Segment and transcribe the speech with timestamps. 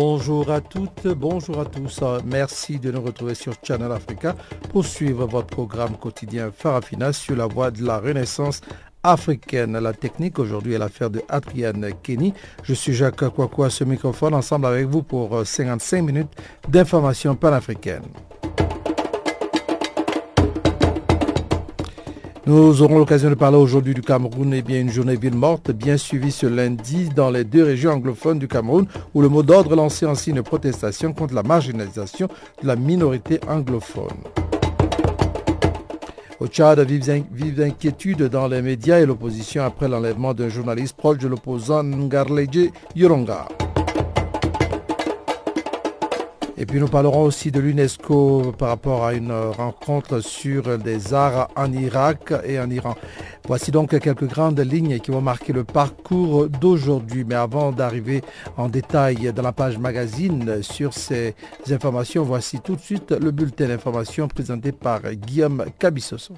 [0.00, 2.04] Bonjour à toutes, bonjour à tous.
[2.24, 4.36] Merci de nous retrouver sur Channel Africa
[4.70, 8.60] pour suivre votre programme quotidien Farafina sur la voie de la renaissance
[9.02, 9.76] africaine.
[9.76, 12.32] La technique aujourd'hui est l'affaire de Adrienne Kenny.
[12.62, 16.30] Je suis Jacques Kouakou à ce microphone ensemble avec vous pour 55 minutes
[16.68, 18.04] d'information panafricaine.
[22.48, 25.98] Nous aurons l'occasion de parler aujourd'hui du Cameroun et bien une journée ville morte bien
[25.98, 30.06] suivie ce lundi dans les deux régions anglophones du Cameroun où le mot d'ordre lancé
[30.06, 32.26] en signe de protestation contre la marginalisation
[32.62, 34.16] de la minorité anglophone.
[36.40, 41.28] Au Tchad, vive inquiétude dans les médias et l'opposition après l'enlèvement d'un journaliste proche de
[41.28, 43.46] l'opposant Ngarleje Yoronga.
[46.60, 51.48] Et puis nous parlerons aussi de l'UNESCO par rapport à une rencontre sur des arts
[51.54, 52.96] en Irak et en Iran.
[53.46, 57.24] Voici donc quelques grandes lignes qui vont marquer le parcours d'aujourd'hui.
[57.24, 58.22] Mais avant d'arriver
[58.56, 61.36] en détail dans la page magazine sur ces
[61.70, 66.34] informations, voici tout de suite le bulletin d'information présenté par Guillaume Cabissoso.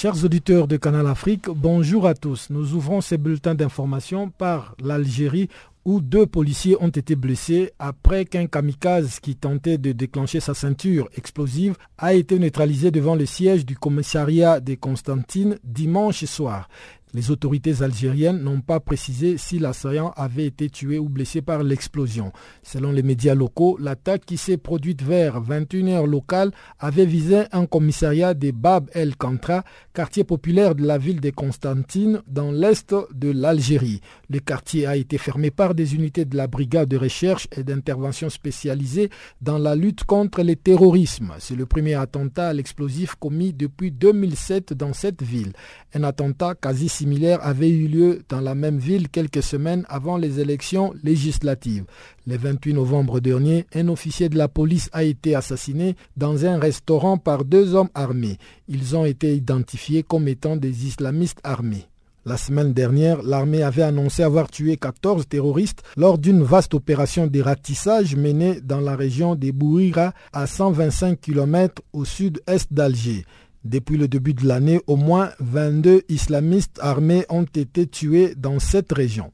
[0.00, 2.50] Chers auditeurs de Canal Afrique, bonjour à tous.
[2.50, 5.48] Nous ouvrons ces bulletins d'information par l'Algérie
[5.84, 11.08] où deux policiers ont été blessés après qu'un kamikaze qui tentait de déclencher sa ceinture
[11.16, 16.68] explosive a été neutralisé devant le siège du commissariat de Constantine dimanche soir.
[17.14, 22.32] Les autorités algériennes n'ont pas précisé si l'assaillant avait été tué ou blessé par l'explosion.
[22.62, 28.34] Selon les médias locaux, l'attaque qui s'est produite vers 21h locale avait visé un commissariat
[28.34, 29.64] de Bab el Kantra,
[29.94, 34.02] quartier populaire de la ville de Constantine dans l'est de l'Algérie.
[34.28, 38.28] Le quartier a été fermé par des unités de la brigade de recherche et d'intervention
[38.28, 39.08] spécialisée
[39.40, 41.32] dans la lutte contre le terrorisme.
[41.38, 45.52] C'est le premier attentat à l'explosif commis depuis 2007 dans cette ville.
[45.94, 50.40] Un attentat quasi similaire avait eu lieu dans la même ville quelques semaines avant les
[50.40, 51.84] élections législatives.
[52.26, 57.16] Le 28 novembre dernier, un officier de la police a été assassiné dans un restaurant
[57.16, 58.38] par deux hommes armés.
[58.68, 61.86] Ils ont été identifiés comme étant des islamistes armés.
[62.26, 67.40] La semaine dernière, l'armée avait annoncé avoir tué 14 terroristes lors d'une vaste opération de
[67.40, 73.24] ratissage menée dans la région des Bouira à 125 km au sud-est d'Alger.
[73.68, 78.90] Depuis le début de l'année, au moins 22 islamistes armés ont été tués dans cette
[78.90, 79.30] région.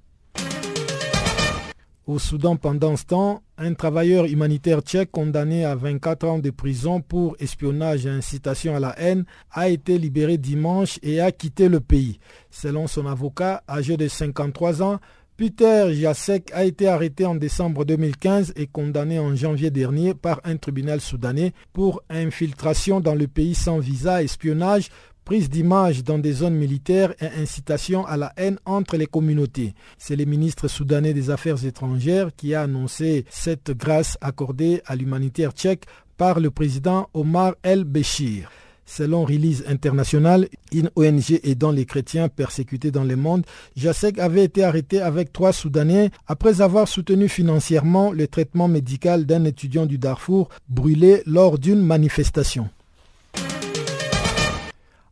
[2.08, 7.00] Au Soudan, pendant ce temps, un travailleur humanitaire tchèque condamné à 24 ans de prison
[7.00, 11.78] pour espionnage et incitation à la haine a été libéré dimanche et a quitté le
[11.78, 12.18] pays.
[12.50, 14.98] Selon son avocat, âgé de 53 ans,
[15.36, 20.56] Peter Jacek a été arrêté en décembre 2015 et condamné en janvier dernier par un
[20.56, 24.90] tribunal soudanais pour infiltration dans le pays sans visa, espionnage,
[25.24, 29.74] prise d'images dans des zones militaires et incitation à la haine entre les communautés.
[29.98, 35.50] C'est le ministre soudanais des Affaires étrangères qui a annoncé cette grâce accordée à l'humanitaire
[35.50, 38.50] tchèque par le président Omar El-Béchir.
[38.86, 43.44] Selon Release International, une ONG aidant les chrétiens persécutés dans le monde,
[43.76, 49.44] Jacek avait été arrêté avec trois Soudanais après avoir soutenu financièrement le traitement médical d'un
[49.44, 52.68] étudiant du Darfour brûlé lors d'une manifestation.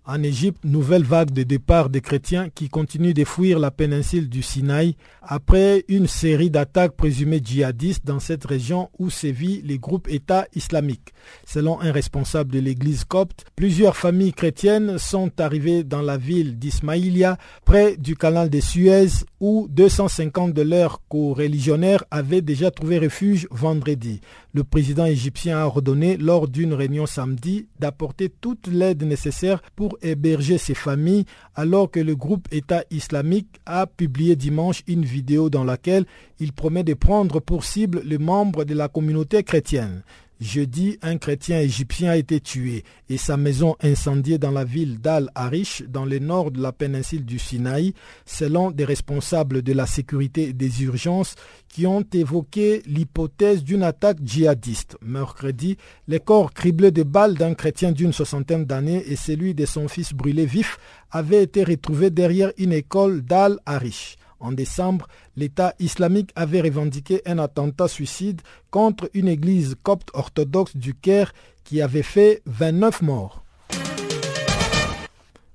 [0.04, 4.43] En Égypte, nouvelle vague de départ des chrétiens qui continuent de fuir la péninsule du
[4.43, 10.46] Sinaï après une série d'attaques présumées djihadistes dans cette région où sévit les groupes État
[10.56, 11.14] islamiques.
[11.46, 17.38] Selon un responsable de l'église copte, plusieurs familles chrétiennes sont arrivées dans la ville d'Ismaïlia,
[17.64, 24.20] près du canal de Suez, où 250 de leurs co-religionnaires avaient déjà trouvé refuge vendredi.
[24.52, 30.58] Le président égyptien a ordonné lors d'une réunion samedi d'apporter toute l'aide nécessaire pour héberger
[30.58, 31.24] ces familles
[31.54, 36.06] alors que le groupe État islamique a publié dimanche une vidéo dans laquelle
[36.40, 40.02] il promet de prendre pour cible les membres de la communauté chrétienne.
[40.42, 45.84] Jeudi, un chrétien égyptien a été tué et sa maison incendiée dans la ville d'Al-Arish,
[45.88, 47.94] dans le nord de la péninsule du Sinaï,
[48.26, 51.36] selon des responsables de la sécurité et des urgences
[51.68, 54.96] qui ont évoqué l'hypothèse d'une attaque djihadiste.
[55.00, 55.76] Mercredi,
[56.08, 60.12] les corps criblés de balles d'un chrétien d'une soixantaine d'années et celui de son fils
[60.12, 60.76] brûlé vif
[61.12, 64.16] avaient été retrouvés derrière une école d'Al-Arish.
[64.42, 65.06] En décembre,
[65.36, 68.42] l'État islamique avait revendiqué un attentat suicide
[68.72, 73.44] contre une église copte orthodoxe du Caire qui avait fait 29 morts.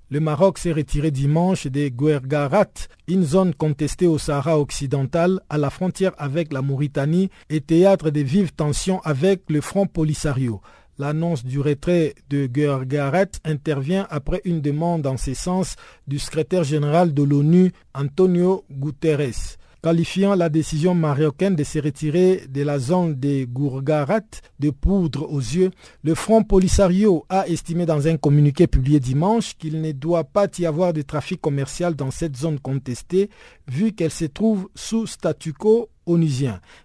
[0.09, 5.69] Le Maroc s'est retiré dimanche des Guergarat, une zone contestée au Sahara occidental à la
[5.69, 10.61] frontière avec la Mauritanie et théâtre de vives tensions avec le Front Polisario.
[10.99, 15.75] L'annonce du retrait de Guergaret intervient après une demande en ce sens
[16.07, 19.57] du secrétaire général de l'ONU, Antonio Guterres.
[19.83, 24.21] Qualifiant la décision marocaine de se retirer de la zone des Gourgarat
[24.59, 25.69] de poudre aux yeux,
[26.01, 30.65] le Front Polisario a estimé dans un communiqué publié dimanche qu'il ne doit pas y
[30.65, 33.29] avoir de trafic commercial dans cette zone contestée
[33.67, 35.89] vu qu'elle se trouve sous statu quo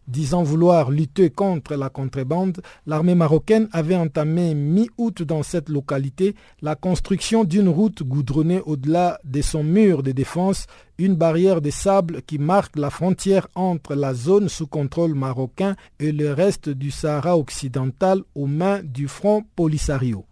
[0.08, 6.74] Disant vouloir lutter contre la contrebande, l'armée marocaine avait entamé mi-août dans cette localité la
[6.74, 10.66] construction d'une route goudronnée au-delà de son mur de défense,
[10.98, 16.10] une barrière de sable qui marque la frontière entre la zone sous contrôle marocain et
[16.10, 20.24] le reste du Sahara occidental aux mains du front Polisario.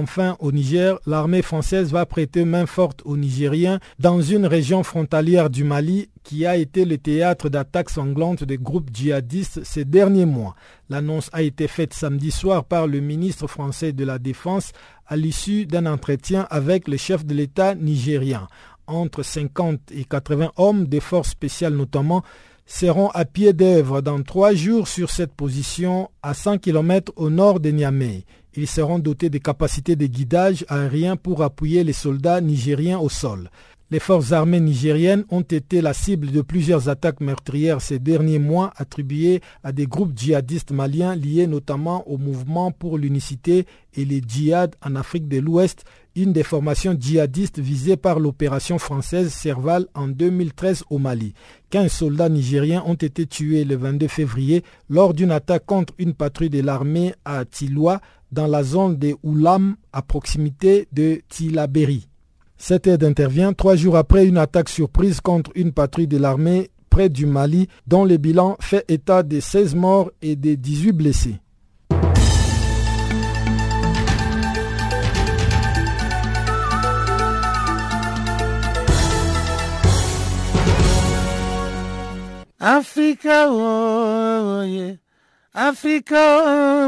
[0.00, 5.50] Enfin, au Niger, l'armée française va prêter main forte aux Nigériens dans une région frontalière
[5.50, 10.54] du Mali qui a été le théâtre d'attaques sanglantes des groupes djihadistes ces derniers mois.
[10.88, 14.70] L'annonce a été faite samedi soir par le ministre français de la Défense
[15.04, 18.46] à l'issue d'un entretien avec le chef de l'État nigérien.
[18.86, 22.22] Entre 50 et 80 hommes des forces spéciales notamment
[22.66, 27.58] seront à pied d'œuvre dans trois jours sur cette position à 100 km au nord
[27.58, 28.24] de Niamey.
[28.54, 33.50] Ils seront dotés de capacités de guidage aérien pour appuyer les soldats nigériens au sol.
[33.90, 38.70] Les forces armées nigériennes ont été la cible de plusieurs attaques meurtrières ces derniers mois
[38.76, 43.64] attribuées à des groupes djihadistes maliens liés notamment au mouvement pour l'unicité
[43.94, 45.84] et les djihad en Afrique de l'Ouest,
[46.14, 51.32] une des formations djihadistes visées par l'opération française Serval en 2013 au Mali.
[51.70, 56.50] 15 soldats nigériens ont été tués le 22 février lors d'une attaque contre une patrouille
[56.50, 58.02] de l'armée à Tiloua,
[58.32, 62.08] dans la zone des Oulam à proximité de Tilaberi.
[62.56, 67.08] Cette aide intervient trois jours après une attaque surprise contre une patrouille de l'armée près
[67.08, 71.36] du Mali dont le bilan fait état de 16 morts et de 18 blessés.
[82.60, 85.07] Oh, yeah.
[85.60, 86.86] Africa,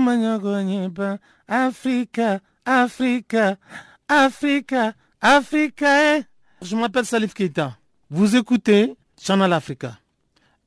[1.49, 3.58] Africa, Africa,
[4.06, 6.17] Africa, Africa.
[6.17, 6.22] Eh.
[6.62, 7.76] Je m'appelle Salif Keita.
[8.11, 9.99] Vous écoutez Channel Africa,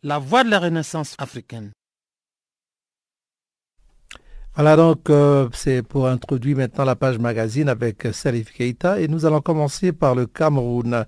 [0.03, 1.71] la voix de la renaissance africaine.
[4.53, 9.25] Voilà donc, euh, c'est pour introduire maintenant la page magazine avec Salif Keita et nous
[9.25, 11.05] allons commencer par le Cameroun.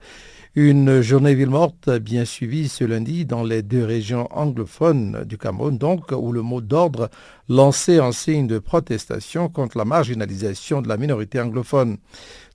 [0.58, 5.78] Une journée ville morte bien suivie ce lundi dans les deux régions anglophones du Cameroun,
[5.78, 7.10] donc, où le mot d'ordre
[7.50, 11.98] lancé en signe de protestation contre la marginalisation de la minorité anglophone.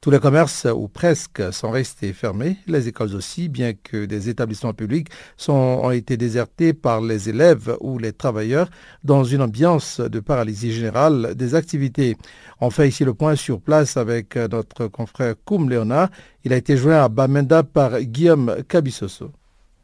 [0.03, 4.73] Tous les commerces, ou presque, sont restés fermés, les écoles aussi, bien que des établissements
[4.73, 8.71] publics sont, ont été désertés par les élèves ou les travailleurs
[9.05, 12.17] dans une ambiance de paralysie générale des activités.
[12.63, 16.09] On fait ici le point sur place avec notre confrère Koum Léonard.
[16.45, 19.31] Il a été joint à Bamenda par Guillaume Cabissoso.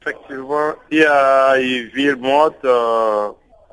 [0.01, 3.29] Effectivement, il y a une ville morte euh,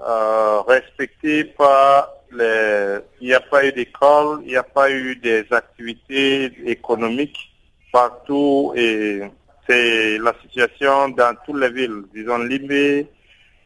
[0.06, 2.10] euh, respectée par
[2.40, 7.52] il n'y a pas eu d'école, il n'y a pas eu des activités économiques
[7.92, 9.22] partout et
[9.68, 13.08] c'est la situation dans toutes les villes, disons Limbe,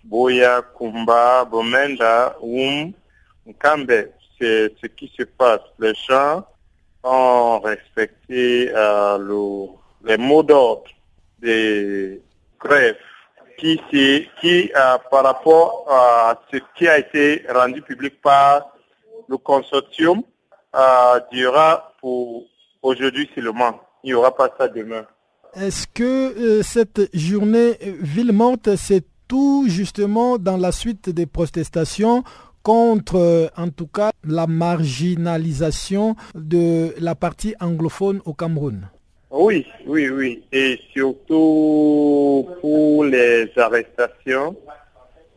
[0.04, 2.94] Boya, Kumba, Bomenda, Oum,
[3.60, 4.10] Kambe.
[4.40, 5.62] C'est ce qui se passe.
[5.80, 6.46] Les gens
[7.04, 9.18] ont respecté euh,
[10.06, 10.84] les mots d'ordre
[11.40, 12.22] des
[12.60, 12.98] grèves
[13.58, 13.80] qui,
[14.40, 18.68] qui euh, par rapport à ce qui a été rendu public par
[19.28, 20.22] le consortium,
[20.76, 22.46] euh, durera pour
[22.82, 23.80] aujourd'hui seulement.
[24.04, 25.06] Il n'y aura pas ça demain.
[25.56, 32.24] Est-ce que euh, cette journée ville morte, c'est tout justement dans la suite des protestations
[32.64, 38.90] contre, en tout cas, la marginalisation de la partie anglophone au Cameroun?
[39.38, 40.44] Oui, oui, oui.
[40.52, 44.56] Et surtout pour les arrestations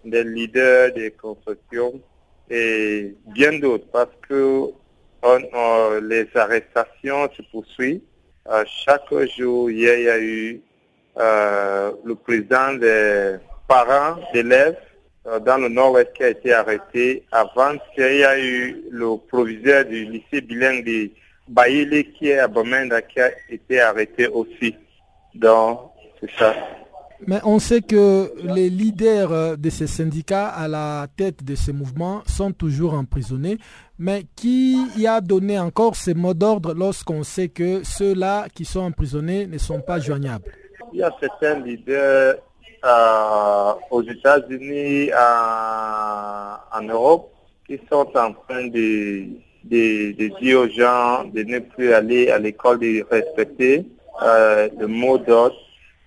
[0.04, 2.00] des leaders des constructions
[2.48, 4.70] et bien d'autres parce que
[6.02, 8.00] les arrestations se poursuivent.
[8.66, 10.62] chaque jour, il y a eu
[11.16, 13.36] le président des
[13.68, 14.78] parents d'élèves
[15.44, 17.24] dans le nord-ouest qui a été arrêté.
[17.30, 21.10] Avant, il y a eu le proviseur du lycée bilingue de
[21.50, 24.74] Baïlé qui est à Bamenda qui a été arrêté aussi.
[25.34, 25.90] Donc,
[26.20, 26.54] c'est ça.
[27.26, 31.72] Mais on sait que les leaders euh, de ces syndicats à la tête de ces
[31.72, 33.58] mouvements sont toujours emprisonnés.
[33.98, 38.80] Mais qui y a donné encore ces mots d'ordre lorsqu'on sait que ceux-là qui sont
[38.80, 40.50] emprisonnés ne sont pas joignables?
[40.92, 42.36] Il y a certains leaders
[42.84, 47.30] euh, aux États-Unis, en Europe,
[47.66, 49.26] qui sont en train de,
[49.64, 53.86] de, dire aux gens de ne plus aller à l'école, de respecter
[54.22, 55.56] euh, le mot d'ordre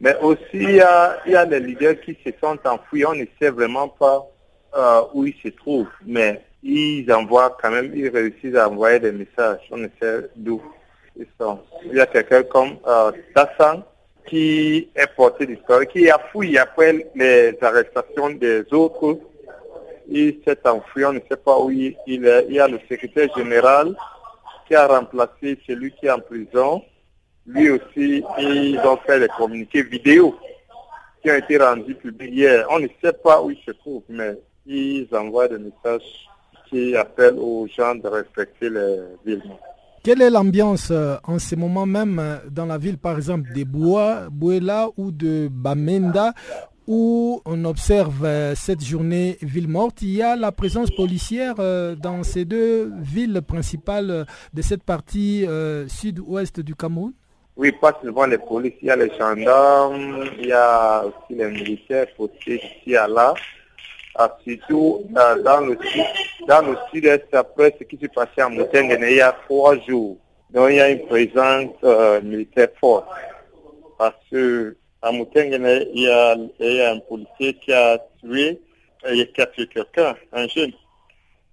[0.03, 3.05] mais aussi, il y, a, il y des leaders qui se sont enfouis.
[3.05, 4.27] On ne sait vraiment pas
[4.75, 5.87] euh, où ils se trouvent.
[6.05, 9.61] Mais ils envoient quand même, ils réussissent à envoyer des messages.
[9.71, 10.61] On ne sait d'où
[11.17, 11.57] ils sont.
[11.85, 13.81] Il y a quelqu'un comme euh, Tassan
[14.25, 19.19] qui est porté d'histoire, qui a fouillé après les arrestations des autres.
[20.07, 22.45] Il s'est enfui, on ne sait pas où il est.
[22.49, 23.95] Il y a le secrétaire général
[24.67, 26.81] qui a remplacé celui qui est en prison
[27.45, 30.35] lui aussi, ils ont fait des communiqués vidéo
[31.21, 32.65] qui ont été rendus publics hier.
[32.69, 36.27] On ne sait pas où ils se trouvent, mais ils envoient des messages
[36.69, 39.43] qui appellent aux gens de respecter les villes.
[40.03, 43.63] Quelle est l'ambiance euh, en ce moment même euh, dans la ville, par exemple, de
[43.63, 46.33] Bois, Bouela ou de Bamenda,
[46.87, 52.23] où on observe euh, cette journée ville morte, il y a la présence policière dans
[52.23, 55.45] ces deux villes principales de cette partie
[55.87, 57.13] sud-ouest du Cameroun
[57.55, 61.51] oui, pas seulement les policiers, il y a les gendarmes, il y a aussi les
[61.51, 63.35] militaires postés ici à là.
[64.15, 66.03] Ah, surtout euh, dans le sud,
[66.47, 70.17] dans le sud-est, après ce qui s'est passé à Moutengene il y a trois jours.
[70.51, 73.07] Donc il y a une présence euh, militaire forte.
[73.97, 74.75] Parce que
[75.11, 78.59] Moutengene, il il y a un policier qui a tué,
[79.03, 80.71] qui a tué quelqu'un, un jeune.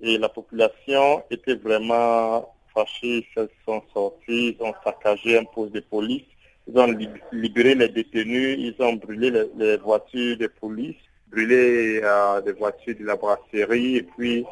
[0.02, 5.80] Et la population était vraiment fâchés, ils sont sortis, ils ont saccagé un poste de
[5.80, 6.24] police,
[6.66, 6.96] ils ont
[7.32, 10.96] libéré les détenus, ils ont brûlé les, voitures de police,
[11.28, 14.44] brûlé euh, des voitures de la brasserie et puis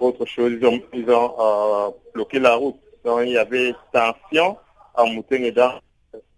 [0.00, 0.82] autre chose, ils ont,
[1.40, 2.76] euh, bloqué la route.
[3.04, 4.56] Donc il y avait tension
[4.94, 5.80] à Moutengueda,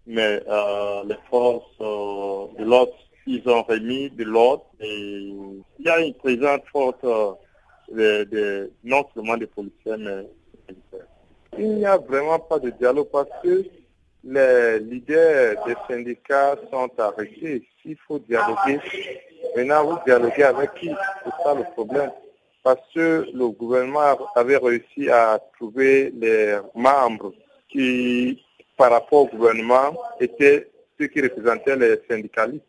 [0.05, 2.93] mais euh, les forces de l'ordre,
[3.25, 5.33] ils ont remis de l'ordre et
[5.79, 7.05] il y a une présence forte
[7.91, 10.27] de, non seulement des policiers, mais.
[11.57, 13.63] Il n'y a vraiment pas de dialogue parce que
[14.23, 17.67] les leaders des syndicats sont arrêtés.
[17.81, 18.79] S'il faut dialoguer,
[19.55, 20.89] maintenant vous dialoguez avec qui?
[21.23, 22.11] C'est ça le problème.
[22.63, 27.33] Parce que le gouvernement avait réussi à trouver les membres
[27.69, 28.41] qui,
[28.77, 32.65] par rapport au gouvernement, étaient ceux qui représentaient les syndicalistes.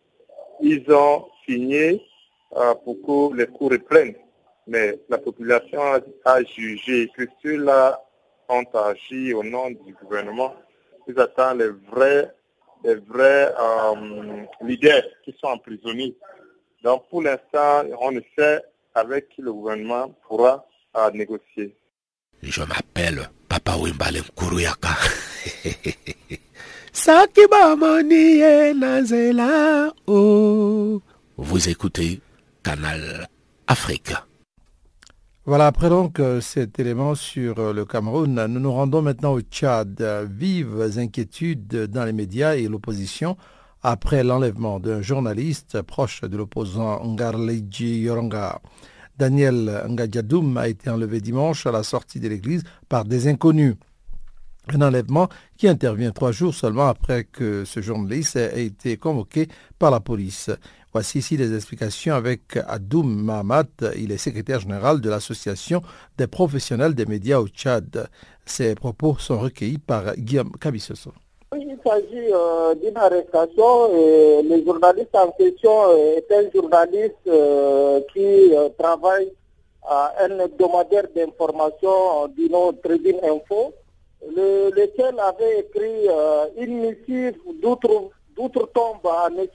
[0.61, 2.02] Ils ont signé
[2.56, 4.14] euh, pour que les cours reprennent.
[4.66, 5.80] Mais la population
[6.25, 8.00] a jugé que ceux-là
[8.49, 10.54] ont agi au nom du gouvernement.
[11.06, 12.30] Ils attendent les vrais,
[12.82, 16.14] les vrais euh, leaders qui sont emprisonnés.
[16.82, 18.62] Donc pour l'instant, on ne sait
[18.94, 21.76] avec qui le gouvernement pourra euh, négocier.
[22.42, 24.23] Je m'appelle Papa Wimbale
[30.06, 31.02] Oh.
[31.36, 32.20] Vous écoutez
[32.62, 33.28] Canal
[33.66, 34.12] Afrique.
[35.46, 39.40] Voilà, après donc euh, cet élément sur euh, le Cameroun, nous nous rendons maintenant au
[39.42, 40.00] Tchad.
[40.30, 43.36] Vives inquiétudes dans les médias et l'opposition
[43.82, 48.62] après l'enlèvement d'un journaliste proche de l'opposant Ngarleji Yoronga.
[49.18, 53.74] Daniel Ngadjadoum a été enlevé dimanche à la sortie de l'église par des inconnus.
[54.73, 55.28] Un enlèvement
[55.59, 60.50] qui intervient trois jours seulement après que ce journaliste ait été convoqué par la police.
[60.92, 63.64] Voici ici des explications avec Adoum Mahamat.
[63.97, 65.83] Il est secrétaire général de l'Association
[66.16, 68.09] des professionnels des médias au Tchad.
[68.47, 71.12] Ses propos sont recueillis par Guillaume Kabissoso.
[71.56, 73.94] Il s'agit euh, d'une arrestation.
[73.97, 79.33] Et le journaliste en question euh, est un journaliste euh, qui travaille
[79.83, 83.75] à un hebdomadaire d'information du nom Trading Info,
[84.31, 86.09] lequel avait écrit
[86.57, 89.47] une missive d'outre d'outre-tombe à M.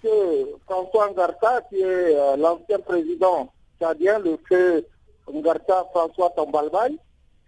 [0.66, 3.50] François Ngarta, qui est euh, l'ancien président
[3.80, 4.86] tchadien, le feu
[5.32, 6.98] Ngarta François Tombalbaï.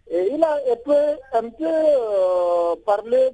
[0.10, 0.92] Et il a un peu,
[1.34, 3.30] un peu euh, parlé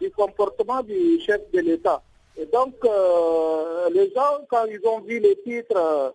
[0.00, 2.02] du comportement du chef de l'État.
[2.36, 6.14] Et donc, euh, les gens, quand ils ont vu les titres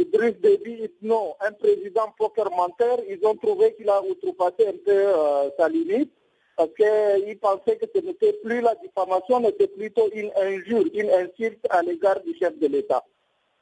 [0.00, 4.92] Idriss Déby Itno, un président poker menteur, ils ont trouvé qu'il a outrepassé un peu
[4.92, 6.10] euh, sa limite
[6.56, 11.10] parce qu'ils pensaient que ce n'était plus la diffamation, mais c'était plutôt une injure, une
[11.10, 13.04] insulte à l'égard du chef de l'État.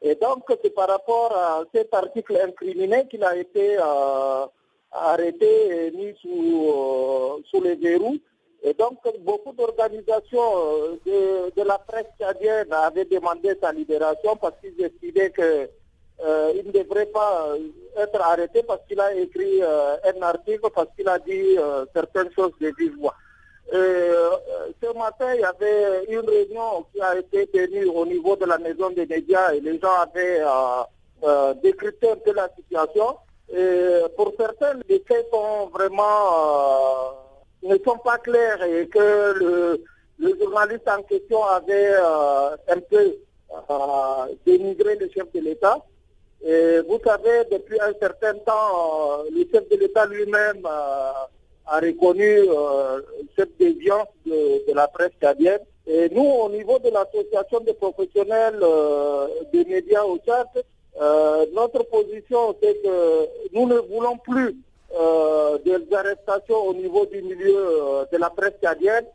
[0.03, 4.47] Et donc, c'est par rapport à cet article incriminé qu'il a été euh,
[4.93, 8.19] arrêté et mis sous, euh, sous les verrous.
[8.63, 14.81] Et donc, beaucoup d'organisations de, de, la presse tchadienne avaient demandé sa libération parce qu'ils
[14.85, 15.69] estimaient que
[16.25, 17.59] euh, il ne devrait pas euh,
[17.97, 21.57] être arrêté parce qu'il a écrit euh, un article, parce qu'il a dit
[21.95, 23.15] certaines choses de vive voix.
[23.71, 28.59] ce matin, il y avait une réunion qui a été tenue au niveau de la
[28.59, 30.43] maison des médias et les gens avaient
[31.63, 33.17] décrypté un peu la situation.
[34.17, 37.15] Pour certains, les faits sont vraiment
[37.63, 39.79] ne sont pas clairs et que
[40.19, 43.17] le journaliste en question avait un peu
[44.47, 45.85] dénigré le chef de l'État.
[46.45, 51.11] Et vous savez, depuis un certain temps, euh, le chef de l'État lui-même euh,
[51.67, 53.01] a reconnu euh,
[53.37, 55.61] cette déviance de, la presse cadienne.
[55.87, 58.63] Et nous, au niveau de l'association des professionnels
[59.53, 60.47] des médias au Tchad,
[61.55, 64.55] notre position, c'est que nous ne voulons plus
[65.65, 69.07] des arrestations au niveau du milieu de la presse cadienne.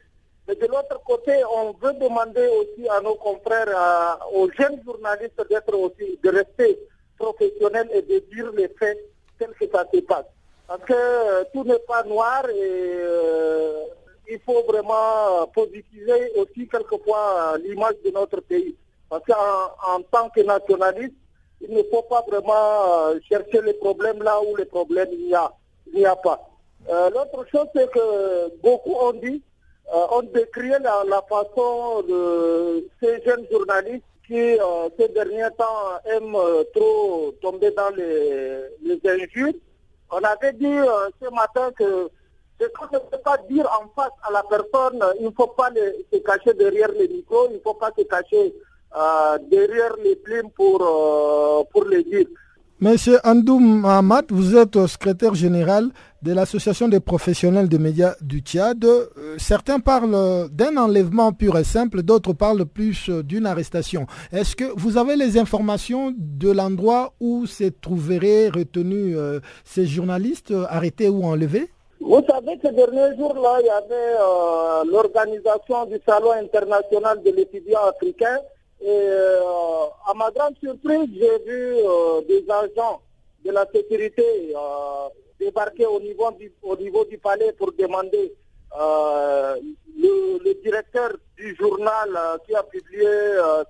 [0.47, 5.75] Mais de l'autre côté, on veut demander aussi à nos confrères, aux jeunes journalistes d'être
[5.77, 6.79] aussi, de rester
[7.17, 8.97] professionnel et de dire les faits
[9.39, 10.25] tels que ça se passe.
[10.67, 13.83] Parce que euh, tout n'est pas noir et euh,
[14.29, 18.75] il faut vraiment positiver aussi quelquefois l'image de notre pays.
[19.09, 21.15] Parce qu'en en tant que nationaliste,
[21.61, 25.51] il ne faut pas vraiment euh, chercher les problèmes là où les problèmes n'y a,
[26.09, 26.49] a pas.
[26.89, 29.41] L'autre chose, c'est que beaucoup ont dit,
[29.87, 36.63] ont décrit la façon de ces jeunes journalistes qui, euh, ces derniers temps, aiment euh,
[36.75, 39.53] trop tomber dans les, les injures.
[40.11, 42.09] On avait dit euh, ce matin que
[42.59, 45.69] ce qu'on ne peut pas dire en face à la personne, il ne faut pas
[46.11, 48.53] se cacher derrière les micros, il ne faut pas se cacher
[49.49, 50.77] derrière les plumes pour,
[51.71, 52.27] pour les dire.
[52.79, 55.89] Monsieur Andoum Mahamat, vous êtes secrétaire général
[56.23, 58.83] de l'Association des professionnels des médias du Tchad.
[58.85, 59.07] Euh,
[59.37, 64.07] certains parlent d'un enlèvement pur et simple, d'autres parlent plus d'une arrestation.
[64.31, 70.53] Est-ce que vous avez les informations de l'endroit où se trouveraient retenus euh, ces journalistes
[70.69, 71.69] arrêtés ou enlevés?
[71.99, 77.79] Vous savez, ces derniers jours-là, il y avait euh, l'organisation du Salon international de l'étudiant
[77.89, 78.39] africain
[78.83, 82.99] et euh, à ma grande surprise, j'ai vu euh, des agents
[83.45, 85.07] de la sécurité euh,
[85.43, 88.33] débarquer au niveau, du, au niveau du palais pour demander
[88.75, 92.09] le, directeur du journal
[92.45, 93.09] qui a publié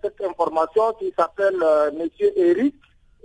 [0.03, 1.57] cette information, qui s'appelle
[1.97, 2.75] Monsieur Eric.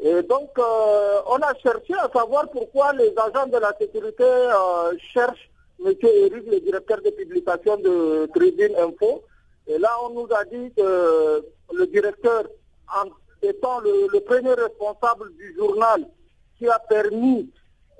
[0.00, 4.24] Et donc, on a cherché à savoir pourquoi les agents de la sécurité
[5.12, 9.22] cherchent Monsieur Eric, le directeur de publication de Tribune Info.
[9.68, 12.44] Et là, on nous a dit que le directeur,
[13.42, 16.08] étant le, premier responsable du journal
[16.58, 17.50] qui a permis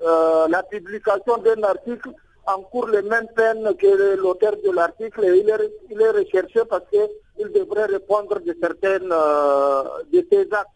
[0.01, 2.09] euh, la publication d'un article,
[2.45, 7.85] encourt les mêmes peines que l'auteur de l'article et il est, recherché parce qu'il devrait
[7.85, 10.69] répondre de certaines euh, de ses actes.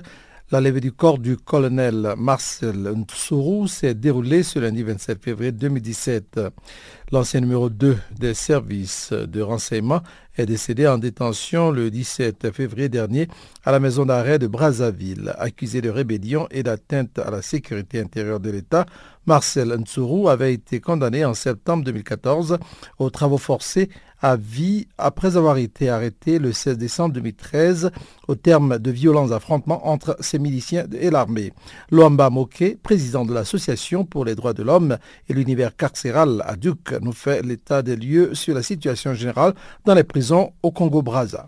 [0.52, 6.40] La levée du corps du colonel Marcel Ntsuru s'est déroulée ce lundi 27 février 2017.
[7.12, 10.02] L'ancien numéro 2 des services de renseignement
[10.36, 13.28] est décédé en détention le 17 février dernier
[13.64, 15.32] à la maison d'arrêt de Brazzaville.
[15.38, 18.86] Accusé de rébellion et d'atteinte à la sécurité intérieure de l'État,
[19.24, 22.58] Marcel Ntsuru avait été condamné en septembre 2014
[22.98, 23.88] aux travaux forcés
[24.22, 27.90] à vie après avoir été arrêté le 16 décembre 2013
[28.28, 31.52] au terme de violents affrontements entre ses miliciens et l'armée.
[31.90, 34.96] Loamba Moke, président de l'Association pour les droits de l'homme
[35.28, 39.54] et l'univers carcéral à Duc, nous fait l'état des lieux sur la situation générale
[39.84, 41.46] dans les prisons au Congo-Braza.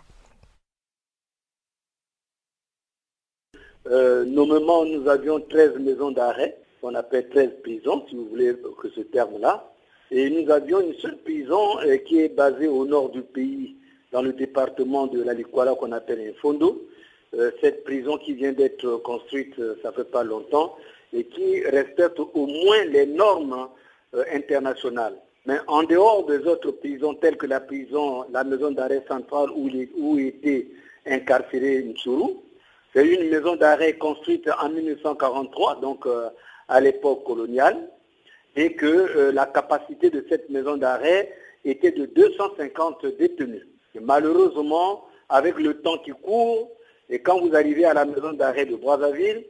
[3.90, 8.88] Euh, nommément, nous avions 13 maisons d'arrêt, qu'on appelle 13 prisons, si vous voulez que
[8.90, 9.64] ce terme-là.
[10.10, 13.76] Et nous avions une seule prison euh, qui est basée au nord du pays,
[14.10, 16.88] dans le département de la Likwala qu'on appelle Infondo.
[17.34, 20.76] Euh, cette prison qui vient d'être construite, euh, ça fait pas longtemps,
[21.12, 23.68] et qui respecte au moins les normes
[24.32, 25.16] internationales.
[25.48, 30.18] Mais en dehors des autres prisons, telles que la prison, la maison d'arrêt centrale où,
[30.18, 30.68] était
[31.06, 32.34] incarcéré Ntsuru,
[32.92, 36.06] c'est une maison d'arrêt construite en 1943, donc
[36.68, 37.78] à l'époque coloniale
[38.56, 41.32] et que euh, la capacité de cette maison d'arrêt
[41.64, 43.66] était de 250 détenus.
[44.00, 46.70] malheureusement, avec le temps qui court,
[47.08, 49.44] et quand vous arrivez à la maison d'arrêt de Brazzaville,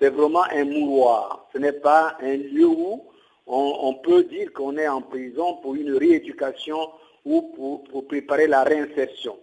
[0.00, 1.48] c'est vraiment un mouroir.
[1.52, 3.04] Ce n'est pas un lieu où
[3.46, 6.78] on, peut dire qu'on est en prison pour une rééducation
[7.24, 7.42] ou
[7.90, 9.38] pour, préparer la réinsertion.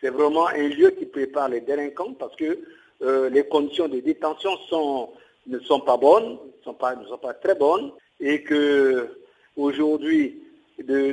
[0.00, 2.58] C'est vraiment un lieu qui prépare les délinquants parce que
[3.02, 4.50] euh, les conditions de détention
[5.46, 9.08] ne sont pas bonnes, ne sont pas très bonnes et que
[9.56, 10.42] aujourd'hui,
[10.82, 11.12] de,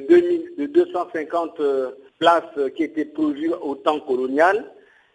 [0.66, 2.44] 250 euh, places
[2.76, 4.66] qui étaient prévues au temps colonial,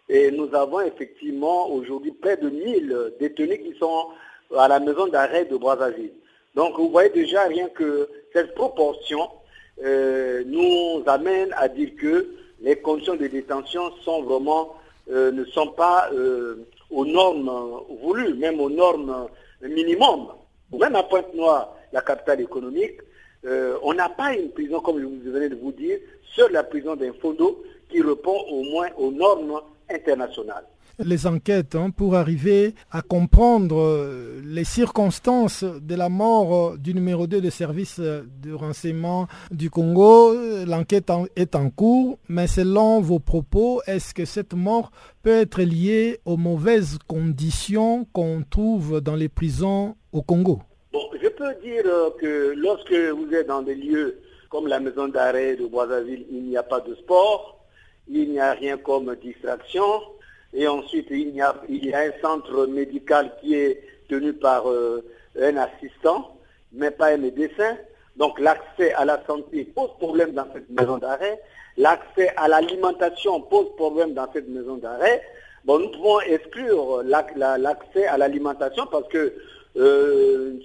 [0.09, 4.07] nous avons effectivement aujourd'hui près de 1000 détenus qui sont
[4.57, 6.13] à la maison d'arrêt de Brazzaville.
[6.55, 9.29] Donc vous voyez déjà rien que cette proportion
[9.83, 12.29] euh, nous amène à dire que
[12.61, 14.75] les conditions de détention sont vraiment,
[15.09, 16.09] euh, ne sont pas
[16.89, 17.51] aux normes
[18.01, 19.29] voulues, même aux normes
[19.61, 20.27] minimum.
[20.77, 22.99] Même à Pointe-Noire, la capitale économique,
[23.45, 25.97] euh, on n'a pas une prison, comme je vous venez de vous dire,
[26.35, 30.65] seule la prison d'Infondo qui répond au moins aux normes internationales
[30.99, 36.93] les enquêtes hein, pour arriver à comprendre euh, les circonstances de la mort euh, du
[36.93, 40.33] numéro 2 de service de renseignement du Congo.
[40.65, 44.91] L'enquête est en cours, mais selon vos propos, est-ce que cette mort
[45.23, 50.61] peut être liée aux mauvaises conditions qu'on trouve dans les prisons au Congo?
[50.91, 55.07] Bon, je peux dire euh, que lorsque vous êtes dans des lieux comme la maison
[55.07, 57.63] d'arrêt de Boisaville, il n'y a pas de sport,
[58.07, 59.83] il n'y a rien comme distraction,
[60.53, 65.03] et ensuite il y a, un centre médical qui est tenu par euh,
[65.39, 66.35] un assistant,
[66.73, 67.77] mais pas un médecin.
[68.17, 71.39] Donc l'accès à la santé pose problème dans cette maison d'arrêt,
[71.77, 75.21] l'accès à l'alimentation pose problème dans cette maison d'arrêt.
[75.65, 79.33] Bon, nous pouvons exclure l'accès à l'alimentation parce que
[79.77, 80.59] euh,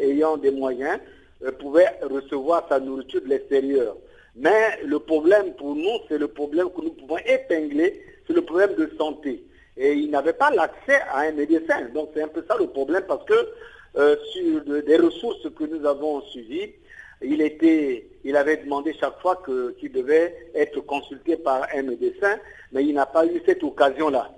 [0.00, 0.98] ayant des moyens,
[1.44, 3.96] euh, pouvait recevoir sa nourriture de l'extérieur.
[4.36, 8.90] Mais le problème pour nous, c'est le problème que nous pouvons épingler, le problème de
[8.98, 9.44] santé.
[9.76, 11.88] Et il n'avait pas l'accès à un médecin.
[11.94, 13.34] Donc c'est un peu ça le problème parce que
[13.96, 16.72] euh, sur des ressources que nous avons suivies,
[17.22, 19.42] il, était, il avait demandé chaque fois
[19.78, 22.38] qu'il devait être consulté par un médecin,
[22.72, 24.30] mais il n'a pas eu cette occasion-là.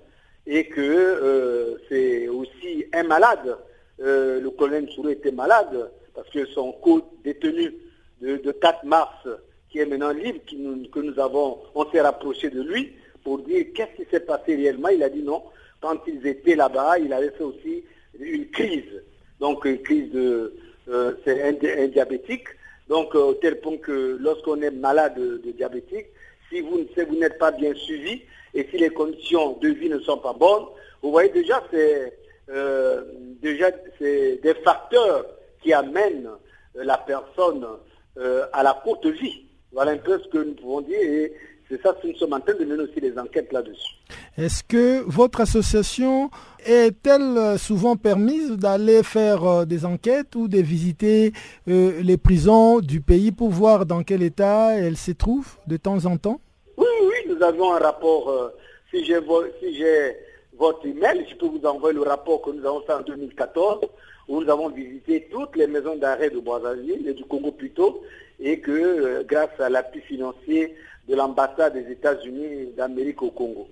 [0.46, 3.57] Et que euh, c'est aussi un malade
[4.00, 7.74] euh, le colonel Souré était malade parce que son co-détenu
[8.20, 9.28] de, 4 mars,
[9.70, 10.40] qui est maintenant libre,
[10.92, 12.92] que nous avons, on s'est rapproché de lui
[13.25, 14.89] pour dire qu'est-ce qui s'est passé réellement.
[14.89, 15.43] Il a dit non.
[15.81, 17.85] Quand ils étaient là-bas, il avait fait aussi
[18.19, 19.03] une crise.
[19.41, 20.55] Donc une crise de,
[20.89, 22.47] euh, c'est un, diabétique.
[22.89, 26.07] Donc au tel point que lorsqu'on est malade de, diabétique,
[26.51, 28.23] si vous, si vous n'êtes pas bien suivi
[28.55, 30.67] et si les conditions de vie ne sont pas bonnes,
[31.03, 32.13] vous voyez déjà c'est
[32.51, 33.03] euh,
[33.41, 35.27] déjà, c'est des facteurs
[35.63, 36.29] qui amènent
[36.77, 37.67] euh, la personne
[38.19, 39.47] euh, à la courte vie.
[39.73, 41.31] Voilà un peu ce que nous pouvons dire
[41.68, 43.94] c'est ça nous sommes en train de mener aussi des enquêtes là-dessus.
[44.37, 46.31] Est-ce que votre association
[46.64, 51.33] est-elle souvent permise d'aller faire des enquêtes ou de visiter
[51.66, 56.16] les prisons du pays pour voir dans quel état elles se trouvent de temps en
[56.16, 56.40] temps?
[56.77, 58.53] Oui, oui, nous avons un rapport.
[58.90, 59.18] si j'ai
[59.61, 59.83] si
[60.62, 63.81] votre email, je peux vous envoyer le rapport que nous avons fait en 2014,
[64.29, 68.03] où nous avons visité toutes les maisons d'arrêt de Brazzaville et du Congo plutôt,
[68.38, 70.75] et que euh, grâce à l'appui financier
[71.09, 73.69] de l'ambassade des États-Unis d'Amérique au Congo.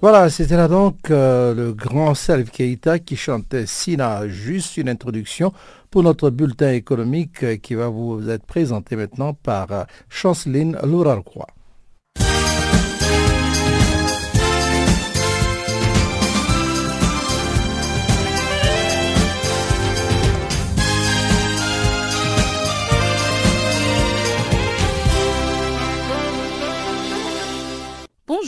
[0.01, 4.27] Voilà, c'était là donc euh, le grand Salif Keita qui chantait Sina.
[4.27, 5.53] Juste une introduction
[5.91, 11.45] pour notre bulletin économique euh, qui va vous être présenté maintenant par euh, Chanceline Lourarquois.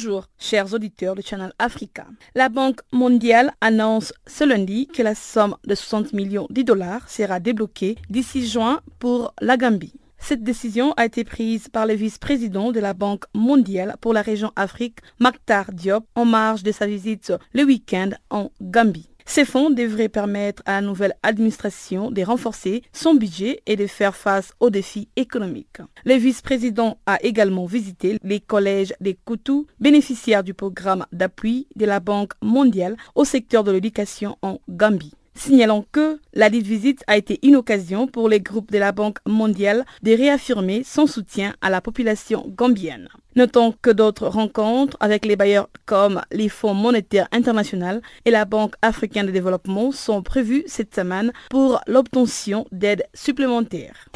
[0.04, 2.06] Bonjour, chers auditeurs du Channel Africa.
[2.36, 7.40] La Banque mondiale annonce ce lundi que la somme de 60 millions de dollars sera
[7.40, 9.94] débloquée d'ici juin pour la Gambie.
[10.18, 14.52] Cette décision a été prise par le vice-président de la Banque mondiale pour la région
[14.58, 19.13] Afrique, Maktar Diop, en marge de sa visite le week-end en Gambie.
[19.26, 24.16] Ces fonds devraient permettre à la nouvelle administration de renforcer son budget et de faire
[24.16, 25.80] face aux défis économiques.
[26.06, 32.00] Le vice-président a également visité les collèges des Koutou, bénéficiaires du programme d'appui de la
[32.00, 35.14] Banque mondiale au secteur de l'éducation en Gambie.
[35.36, 39.18] Signalons que la dite visite a été une occasion pour les groupes de la Banque
[39.28, 43.10] mondiale de réaffirmer son soutien à la population gambienne.
[43.36, 48.76] Notons que d'autres rencontres avec les bailleurs comme les Fonds monétaires internationaux et la Banque
[48.82, 54.08] africaine de développement sont prévues cette semaine pour l'obtention d'aides supplémentaires.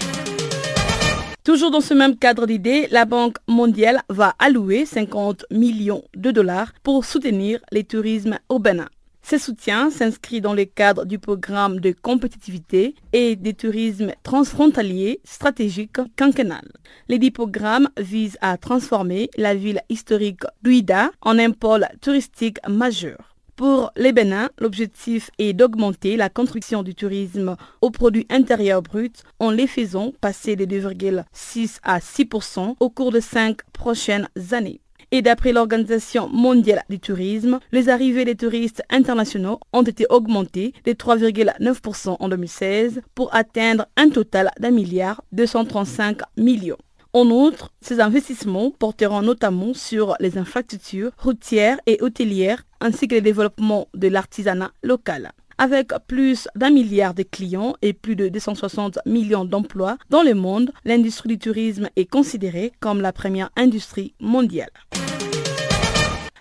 [1.43, 6.73] Toujours dans ce même cadre d'idées, la Banque mondiale va allouer 50 millions de dollars
[6.83, 8.89] pour soutenir les tourismes Bénin.
[9.29, 15.97] Ce soutien s'inscrit dans le cadre du programme de compétitivité et de tourisme transfrontalier stratégique
[16.15, 16.65] quinquennal.
[17.09, 23.35] Les dix programmes visent à transformer la ville historique d'Ouida en un pôle touristique majeur.
[23.57, 29.51] Pour les Bénins, l'objectif est d'augmenter la construction du tourisme au produit intérieur brut en
[29.51, 34.79] les faisant passer de 2,6 à 6% au cours de cinq prochaines années.
[35.11, 40.91] Et d'après l'Organisation mondiale du tourisme, les arrivées des touristes internationaux ont été augmentées de
[40.91, 46.77] 3,9% en 2016 pour atteindre un total d'un milliard 235 millions.
[47.13, 53.21] En outre, ces investissements porteront notamment sur les infrastructures routières et hôtelières ainsi que le
[53.21, 55.31] développement de l'artisanat local.
[55.59, 60.71] Avec plus d'un milliard de clients et plus de 260 millions d'emplois dans le monde,
[60.85, 64.69] l'industrie du tourisme est considérée comme la première industrie mondiale.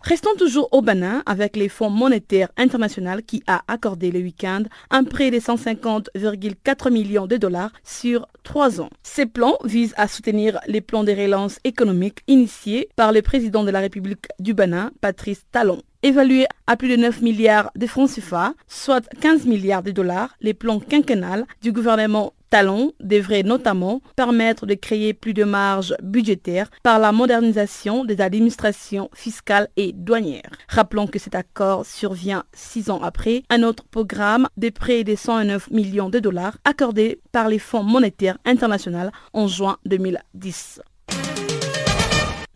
[0.07, 5.03] Restons toujours au Bénin avec les Fonds monétaires international qui a accordé le week-end un
[5.03, 8.88] prêt de 150,4 millions de dollars sur trois ans.
[9.03, 13.73] Ces plans visent à soutenir les plans de relance économique initiés par le président de
[13.73, 15.83] la République du Bénin, Patrice Talon.
[16.05, 20.55] Évalué à plus de 9 milliards de francs CFA, soit 15 milliards de dollars, les
[20.55, 26.98] plans quinquennales du gouvernement Talon devrait notamment permettre de créer plus de marge budgétaire par
[26.98, 30.50] la modernisation des administrations fiscales et douanières.
[30.68, 35.70] Rappelons que cet accord survient six ans après un autre programme de prêts de 109
[35.70, 40.80] millions de dollars accordé par les fonds monétaires internationaux en juin 2010.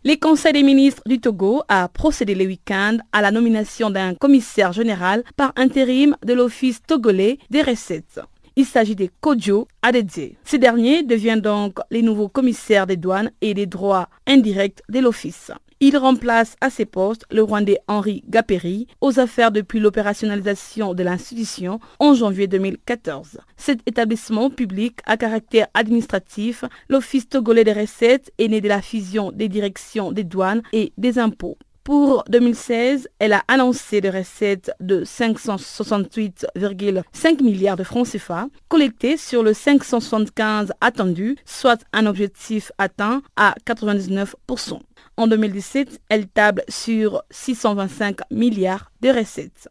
[0.03, 4.73] Les conseils des ministres du Togo a procédé le week-end à la nomination d'un commissaire
[4.73, 8.19] général par intérim de l'Office togolais des recettes.
[8.57, 10.35] Il s'agit de Kodjo Adedze.
[10.43, 15.51] Ces derniers deviennent donc les nouveaux commissaires des douanes et des droits indirects de l'Office.
[15.79, 21.79] Il remplace à ses postes le Rwandais Henri Gaperi aux affaires depuis l'opérationnalisation de l'institution
[21.99, 23.39] en janvier 2014.
[23.57, 29.31] Cet établissement public à caractère administratif, l'Office togolais des recettes, est né de la fusion
[29.31, 31.57] des directions des douanes et des impôts.
[31.83, 39.41] Pour 2016, elle a annoncé des recettes de 568,5 milliards de francs CFA collectés sur
[39.41, 44.79] le 575 attendu, soit un objectif atteint à 99%.
[45.17, 49.67] En 2017, elle table sur 625 milliards de recettes.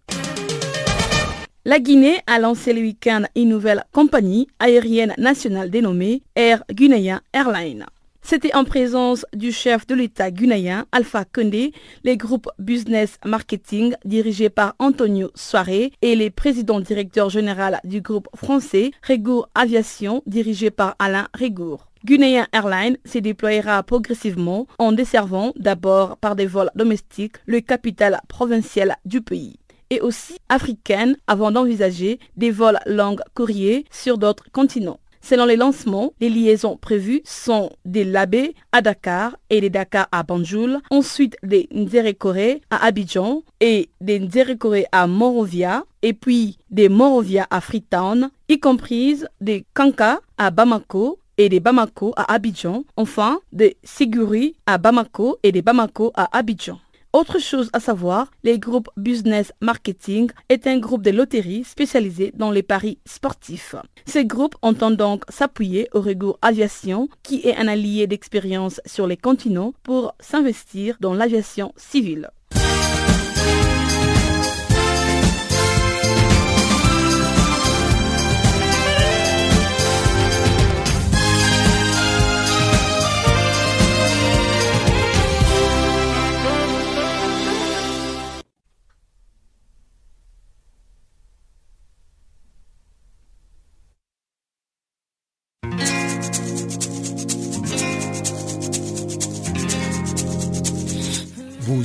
[1.65, 7.87] La Guinée a lancé le week-end une nouvelle compagnie aérienne nationale dénommée Air Guinéen Airlines.
[8.23, 11.73] C'était en présence du chef de l'État guinéen Alpha Condé,
[12.05, 18.29] les groupes Business Marketing dirigés par Antonio Soare et les présidents directeurs général du groupe
[18.37, 21.87] français Régour Aviation dirigé par Alain Régour.
[22.05, 28.97] Guinéen Airlines se déployera progressivement en desservant d'abord par des vols domestiques le capital provincial
[29.05, 29.59] du pays
[29.91, 35.01] et aussi africaine avant d'envisager des vols langue courrier sur d'autres continents.
[35.23, 40.23] Selon les lancements, les liaisons prévues sont des Labé à Dakar et des Dakar à
[40.23, 47.47] Banjul, ensuite des Nzerekore à Abidjan et des Nzerekore à Morovia, et puis des Morovia
[47.51, 53.77] à Freetown, y compris des Kanka à Bamako et des Bamako à Abidjan, enfin des
[53.85, 56.79] Siguri à Bamako et des Bamako à Abidjan.
[57.13, 62.53] Autre chose à savoir, les groupes Business Marketing est un groupe de loteries spécialisé dans
[62.53, 63.75] les paris sportifs.
[64.07, 69.17] Ces groupes entendent donc s'appuyer au Rigour Aviation, qui est un allié d'expérience sur les
[69.17, 72.31] continents pour s'investir dans l'aviation civile.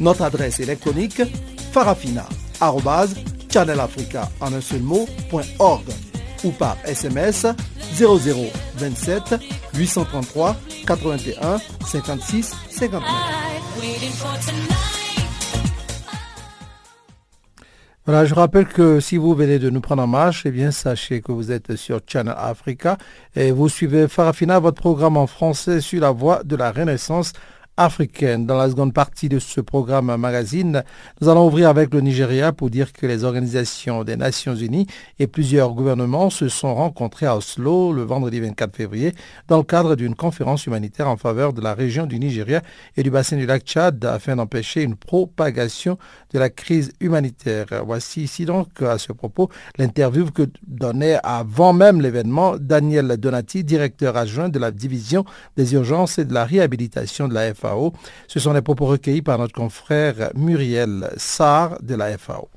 [0.00, 1.22] Notre adresse électronique
[1.72, 4.82] farafina.channelafrica en un seul
[6.44, 7.46] ou par SMS
[7.96, 9.34] 0027
[9.74, 13.02] 833 81 56 59.
[18.06, 21.20] Voilà, je rappelle que si vous venez de nous prendre en marche, eh bien, sachez
[21.20, 22.96] que vous êtes sur Channel Africa
[23.36, 27.34] et vous suivez Farafina, votre programme en français sur la voie de la Renaissance
[27.78, 28.44] africaine.
[28.44, 30.82] Dans la seconde partie de ce programme magazine,
[31.20, 34.88] nous allons ouvrir avec le Nigeria pour dire que les organisations des Nations Unies
[35.20, 39.14] et plusieurs gouvernements se sont rencontrés à Oslo le vendredi 24 février
[39.46, 42.62] dans le cadre d'une conférence humanitaire en faveur de la région du Nigeria
[42.96, 45.98] et du bassin du lac Tchad afin d'empêcher une propagation
[46.32, 47.66] de la crise humanitaire.
[47.86, 54.16] Voici ici donc à ce propos l'interview que donnait avant même l'événement Daniel Donati, directeur
[54.16, 55.24] adjoint de la division
[55.56, 57.67] des urgences et de la réhabilitation de la FA
[58.26, 62.48] ce sont les propos recueillis par notre confrère Muriel Sarr de la FAO.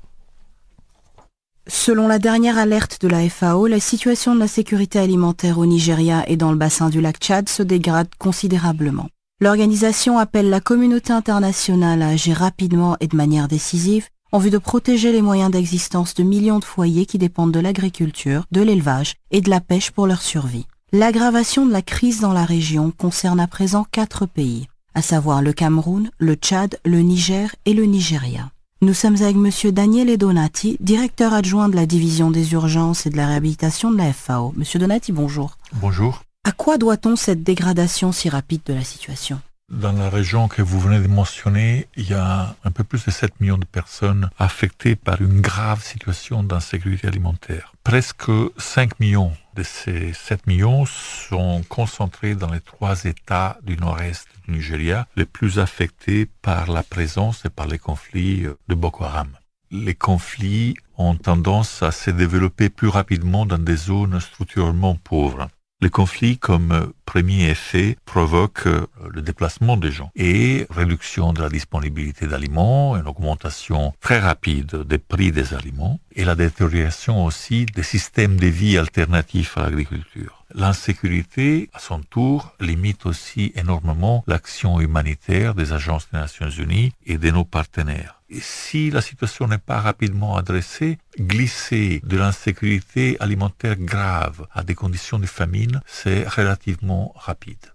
[1.68, 6.24] Selon la dernière alerte de la FAO, la situation de la sécurité alimentaire au Nigeria
[6.28, 9.08] et dans le bassin du lac Tchad se dégrade considérablement.
[9.40, 14.58] L'organisation appelle la communauté internationale à agir rapidement et de manière décisive en vue de
[14.58, 19.40] protéger les moyens d'existence de millions de foyers qui dépendent de l'agriculture, de l'élevage et
[19.40, 20.66] de la pêche pour leur survie.
[20.92, 25.52] L'aggravation de la crise dans la région concerne à présent quatre pays à savoir le
[25.52, 28.50] Cameroun, le Tchad, le Niger et le Nigeria.
[28.82, 29.50] Nous sommes avec M.
[29.70, 34.12] Daniel Donati, directeur adjoint de la division des urgences et de la réhabilitation de la
[34.12, 34.52] FAO.
[34.56, 35.56] Monsieur Donati, bonjour.
[35.74, 36.24] Bonjour.
[36.44, 39.40] À quoi doit-on cette dégradation si rapide de la situation?
[39.70, 43.10] Dans la région que vous venez de mentionner, il y a un peu plus de
[43.10, 47.72] 7 millions de personnes affectées par une grave situation d'insécurité alimentaire.
[47.84, 54.26] Presque 5 millions de ces 7 millions sont concentrés dans les trois États du nord-est
[54.52, 59.30] Nigeria, les plus affectés par la présence et par les conflits de Boko Haram.
[59.70, 65.48] Les conflits ont tendance à se développer plus rapidement dans des zones structurellement pauvres.
[65.82, 68.68] Les conflits, comme premier effet, provoquent
[69.10, 74.98] le déplacement des gens et réduction de la disponibilité d'aliments, une augmentation très rapide des
[74.98, 80.44] prix des aliments et la détérioration aussi des systèmes de vie alternatifs à l'agriculture.
[80.54, 87.18] L'insécurité, à son tour, limite aussi énormément l'action humanitaire des agences des Nations Unies et
[87.18, 88.21] de nos partenaires.
[88.40, 95.18] Si la situation n'est pas rapidement adressée, glisser de l'insécurité alimentaire grave à des conditions
[95.18, 97.72] de famine, c'est relativement rapide.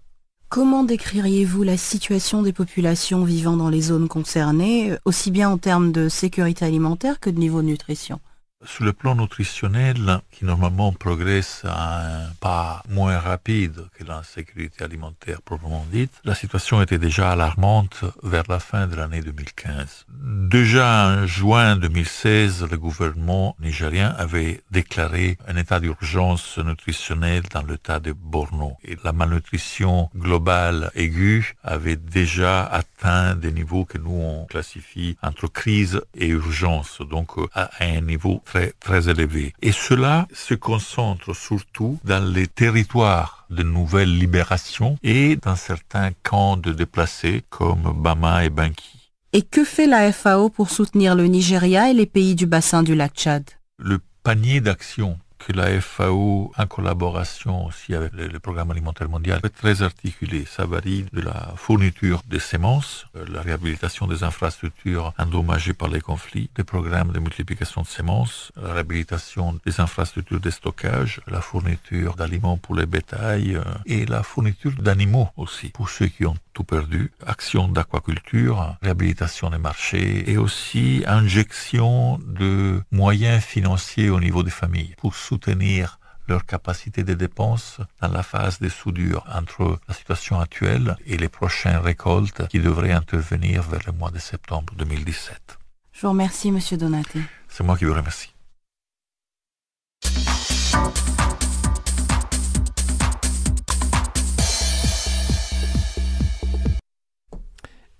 [0.48, 5.92] Comment décririez-vous la situation des populations vivant dans les zones concernées, aussi bien en termes
[5.92, 8.18] de sécurité alimentaire que de niveau de nutrition?
[8.64, 15.42] Sur le plan nutritionnel, qui normalement progresse à un pas moins rapide que l'insécurité alimentaire
[15.42, 20.06] proprement dite, la situation était déjà alarmante vers la fin de l'année 2015.
[20.08, 28.00] Déjà en juin 2016, le gouvernement nigérien avait déclaré un état d'urgence nutritionnelle dans l'état
[28.00, 28.76] de Borno.
[28.84, 35.46] Et la malnutrition globale aiguë avait déjà atteint des niveaux que nous on classifie entre
[35.46, 39.52] crise et urgence, donc à un niveau très, très élevé.
[39.60, 46.56] Et cela se concentre surtout dans les territoires de nouvelles libérations et dans certains camps
[46.56, 49.10] de déplacés comme Bama et Banki.
[49.34, 52.94] Et que fait la FAO pour soutenir le Nigeria et les pays du bassin du
[52.94, 53.44] lac Tchad?
[53.78, 59.48] Le panier d'action que la FAO, en collaboration aussi avec le, Programme alimentaire mondial, est
[59.48, 60.44] très articulé.
[60.46, 66.00] Ça varie de la fourniture des semences, euh, la réhabilitation des infrastructures endommagées par les
[66.00, 72.14] conflits, des programmes de multiplication de semences, la réhabilitation des infrastructures de stockage, la fourniture
[72.14, 76.64] d'aliments pour les bétails euh, et la fourniture d'animaux aussi pour ceux qui ont tout
[76.64, 84.50] perdu, action d'aquaculture, réhabilitation des marchés et aussi injection de moyens financiers au niveau des
[84.50, 90.40] familles pour soutenir leur capacité de dépenses dans la phase de soudure entre la situation
[90.40, 95.58] actuelle et les prochaines récoltes qui devraient intervenir vers le mois de septembre 2017.
[95.92, 97.20] Je vous remercie, Monsieur Donaté.
[97.48, 98.34] C'est moi qui vous remercie.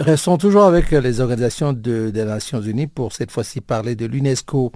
[0.00, 4.70] Restons toujours avec les organisations des Nations Unies pour cette fois-ci parler de l'UNESCO.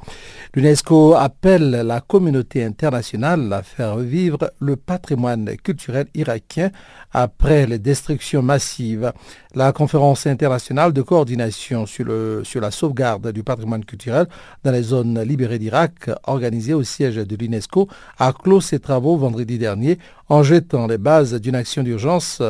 [0.53, 6.73] L'UNESCO appelle la communauté internationale à faire revivre le patrimoine culturel irakien
[7.12, 9.12] après les destructions massives.
[9.55, 12.07] La conférence internationale de coordination sur,
[12.43, 14.27] sur la sauvegarde du patrimoine culturel
[14.64, 17.87] dans les zones libérées d'Irak, organisée au siège de l'UNESCO,
[18.18, 19.99] a clos ses travaux vendredi dernier
[20.29, 22.43] en jetant les bases d'une action d'urgence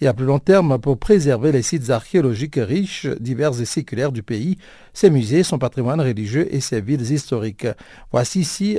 [0.00, 4.22] et à plus long terme pour préserver les sites archéologiques riches, divers et séculaires du
[4.22, 4.58] pays,
[4.92, 7.66] ses musées, son patrimoine religieux et ses villes historiques.
[8.12, 8.78] Voici ici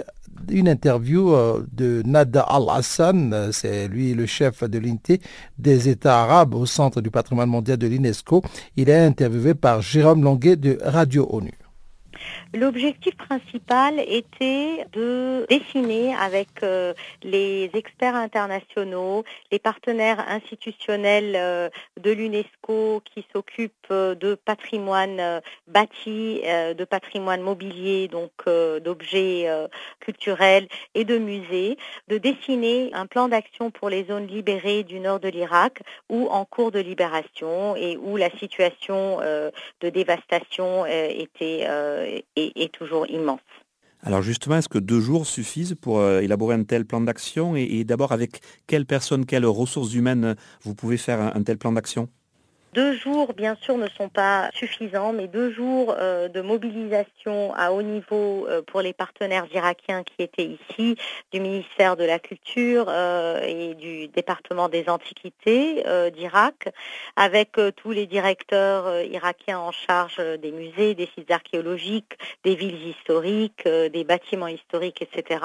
[0.49, 5.19] une interview euh, de Nada Al-Hassan, c'est lui le chef de l'unité
[5.57, 8.41] des États arabes au Centre du patrimoine mondial de l'UNESCO.
[8.77, 11.58] Il est interviewé par Jérôme Longuet de Radio ONU.
[12.53, 21.69] L'objectif principal était de dessiner avec euh, les experts internationaux, les partenaires institutionnels euh,
[22.01, 29.47] de l'UNESCO qui s'occupent euh, de patrimoine bâti, de patrimoine mobilier, donc d'objets
[29.99, 31.77] culturels et de musées,
[32.07, 36.45] de dessiner un plan d'action pour les zones libérées du nord de l'Irak ou en
[36.45, 41.67] cours de libération et où la situation de dévastation était
[42.35, 43.39] est, toujours immense.
[44.01, 47.55] Alors justement, est-ce que deux jours suffisent pour euh, élaborer un tel plan d'action?
[47.55, 52.07] Et, d'abord avec quelles personnes, quelles ressources humaines vous pouvez faire un tel plan d'action?
[52.73, 57.71] Deux jours, bien sûr, ne sont pas suffisants, mais deux jours euh, de mobilisation à
[57.71, 60.95] haut niveau euh, pour les partenaires irakiens qui étaient ici,
[61.31, 66.69] du ministère de la Culture euh, et du département des Antiquités d'Irak,
[67.15, 73.65] avec tous les directeurs irakiens en charge des musées, des sites archéologiques, des villes historiques,
[73.65, 75.39] des bâtiments historiques, etc.,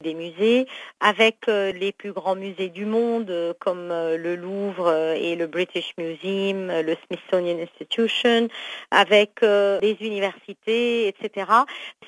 [0.00, 0.66] des musées,
[1.00, 6.96] avec les plus grands musées du monde comme le Louvre et le British Museum le
[7.06, 8.48] Smithsonian Institution,
[8.90, 11.46] avec euh, les universités, etc.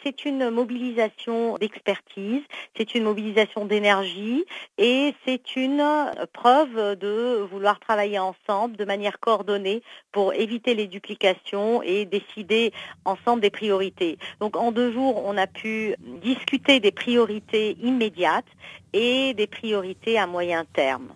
[0.03, 2.43] C'est une mobilisation d'expertise,
[2.77, 4.45] c'est une mobilisation d'énergie
[4.79, 5.85] et c'est une
[6.33, 9.83] preuve de vouloir travailler ensemble de manière coordonnée
[10.13, 12.73] pour éviter les duplications et décider
[13.05, 14.19] ensemble des priorités.
[14.41, 18.45] Donc en deux jours, on a pu discuter des priorités immédiates
[18.93, 21.09] et des priorités à moyen terme.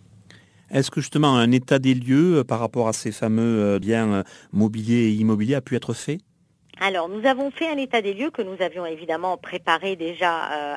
[0.71, 4.13] Est-ce que justement un état des lieux euh, par rapport à ces fameux euh, biens
[4.13, 6.19] euh, mobiliers et immobiliers a pu être fait?
[6.81, 10.33] Alors, nous avons fait un état des lieux que nous avions évidemment préparé déjà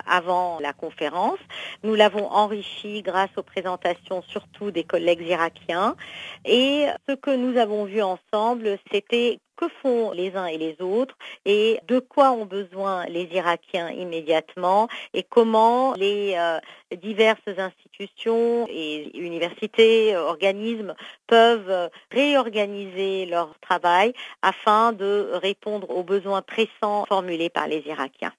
[0.08, 1.38] avant la conférence.
[1.84, 5.96] Nous l'avons enrichi grâce aux présentations surtout des collègues irakiens.
[6.44, 11.16] Et ce que nous avons vu ensemble, c'était que font les uns et les autres
[11.46, 16.60] et de quoi ont besoin les Irakiens immédiatement et comment les euh,
[16.98, 20.96] diverses institutions et universités, organismes
[21.28, 28.34] peuvent réorganiser leur travail afin de répondre aux besoins pressants formulés par les Irakiens.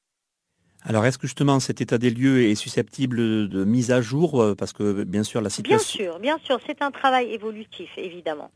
[0.85, 4.43] Alors, est-ce que justement cet état des lieux est susceptible de mise à jour?
[4.43, 5.77] Euh, Parce que bien sûr, la situation...
[5.77, 8.51] Bien sûr, bien sûr, c'est un travail évolutif, évidemment.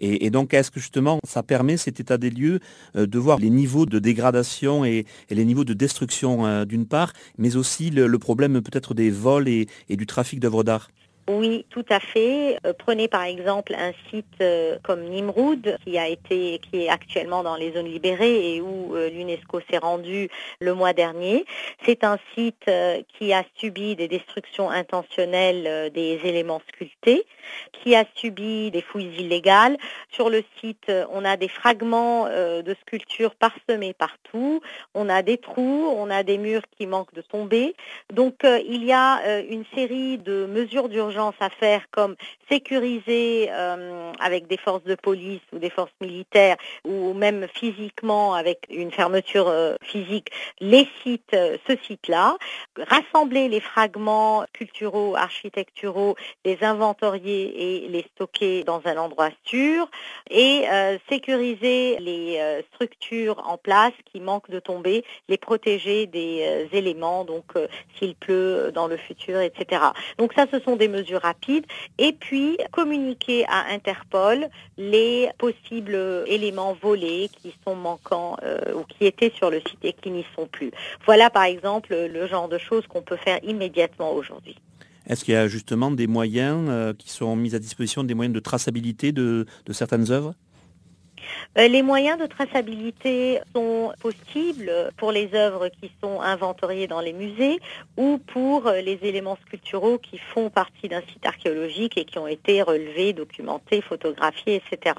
[0.00, 2.58] Et, donc, est-ce que justement, ça permet cet état des lieux
[2.96, 7.12] euh, de voir les niveaux de dégradation et, les niveaux de destruction euh, d'une part,
[7.38, 10.88] mais aussi le, problème peut-être des vols et du trafic d'œuvres d'art?
[11.26, 12.58] Oui, tout à fait.
[12.66, 17.42] Euh, prenez par exemple un site euh, comme Nimroud, qui a été, qui est actuellement
[17.42, 20.28] dans les zones libérées et où euh, l'UNESCO s'est rendu
[20.60, 21.46] le mois dernier.
[21.86, 22.70] C'est un site
[23.16, 27.24] qui a subi des destructions intentionnelles des éléments sculptés,
[27.72, 29.76] qui a subi des fouilles illégales.
[30.10, 34.60] Sur le site, on a des fragments de sculptures parsemés partout.
[34.94, 37.74] On a des trous, on a des murs qui manquent de tomber.
[38.12, 42.16] Donc, il y a une série de mesures d'urgence à faire comme
[42.48, 48.66] sécuriser euh, avec des forces de police ou des forces militaires ou même physiquement avec
[48.68, 50.28] une fermeture euh, physique
[50.60, 52.36] les sites, ce site-là,
[52.78, 59.88] rassembler les fragments culturaux, architecturaux, les inventorier et les stocker dans un endroit sûr
[60.30, 60.64] et
[61.08, 67.52] sécuriser les structures en place qui manquent de tomber, les protéger des éléments, donc
[67.98, 69.82] s'il pleut dans le futur, etc.
[70.18, 71.66] Donc ça, ce sont des mesures rapides.
[71.98, 74.48] Et puis, communiquer à Interpol
[74.78, 75.96] les possibles
[76.26, 80.24] éléments volés qui sont manquants euh, ou qui étaient sur le site et qui n'y
[80.34, 80.70] sont plus.
[81.04, 84.56] Voilà, par exemple, le genre de choses qu'on peut faire immédiatement aujourd'hui.
[85.06, 88.34] Est-ce qu'il y a justement des moyens euh, qui sont mis à disposition, des moyens
[88.34, 90.34] de traçabilité de certaines œuvres?
[91.56, 97.60] Les moyens de traçabilité sont possibles pour les œuvres qui sont inventoriées dans les musées
[97.96, 102.26] ou pour euh, les éléments sculpturaux qui font partie d'un site archéologique et qui ont
[102.26, 104.96] été relevés, documentés, photographiés, etc.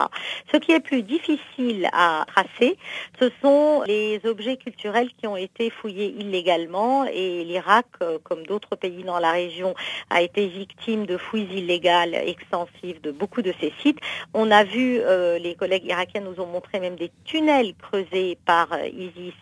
[0.51, 2.77] Ce qui est plus difficile à tracer,
[3.19, 8.75] ce sont les objets culturels qui ont été fouillés illégalement et l'Irak, euh, comme d'autres
[8.75, 9.75] pays dans la région,
[10.09, 13.99] a été victime de fouilles illégales extensives de beaucoup de ces sites.
[14.33, 14.99] On a vu,
[15.39, 19.33] les collègues irakiens nous ont montré même des tunnels creusés par euh, ISIS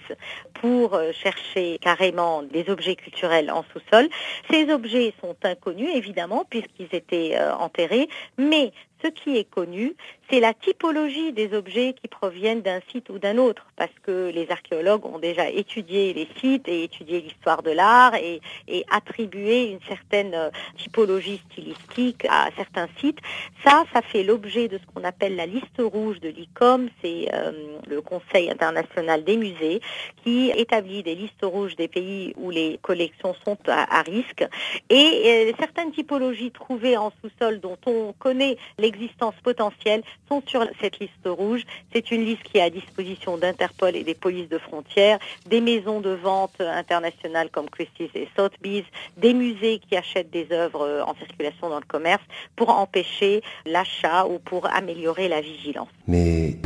[0.53, 4.09] pour euh, chercher carrément des objets culturels en sous-sol.
[4.49, 8.07] Ces objets sont inconnus, évidemment, puisqu'ils étaient euh, enterrés,
[8.37, 8.71] mais
[9.03, 9.95] ce qui est connu,
[10.29, 14.49] c'est la typologie des objets qui proviennent d'un site ou d'un autre, parce que les
[14.49, 18.41] archéologues ont déjà étudié les sites et étudié l'histoire de l'art et,
[18.89, 23.19] attribué une certaine euh, typologie stylistique à certains sites.
[23.63, 27.51] Ça, ça fait l'objet de ce qu'on appelle la liste rouge de l'ICOM, c'est euh,
[27.87, 29.81] le Conseil international des musées,
[30.23, 34.45] qui établit des listes rouges des pays où les collections sont à, risque.
[34.89, 40.65] Et euh, certaines typologies trouvées en sous-sol dont on connaît les existence potentielle sont sur
[40.81, 41.61] cette liste rouge.
[41.91, 45.99] C'est une liste qui est à disposition d'Interpol et des polices de frontières, des maisons
[46.01, 48.85] de vente internationales comme Christie's et Sotheby's,
[49.17, 52.23] des musées qui achètent des œuvres en circulation dans le commerce
[52.55, 55.89] pour empêcher l'achat ou pour améliorer la vigilance.
[56.07, 56.57] Mais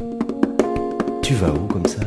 [1.23, 2.01] tu vas où comme ça?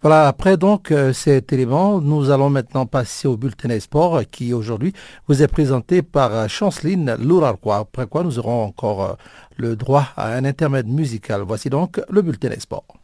[0.01, 4.53] Voilà, après donc euh, cet élément, nous allons maintenant passer au bulletin des sports qui
[4.55, 4.93] aujourd'hui
[5.27, 9.15] vous est présenté par euh, Chanceline Lourarquois, après quoi nous aurons encore euh,
[9.57, 11.43] le droit à un intermède musical.
[11.43, 12.98] Voici donc le bulletin des sports.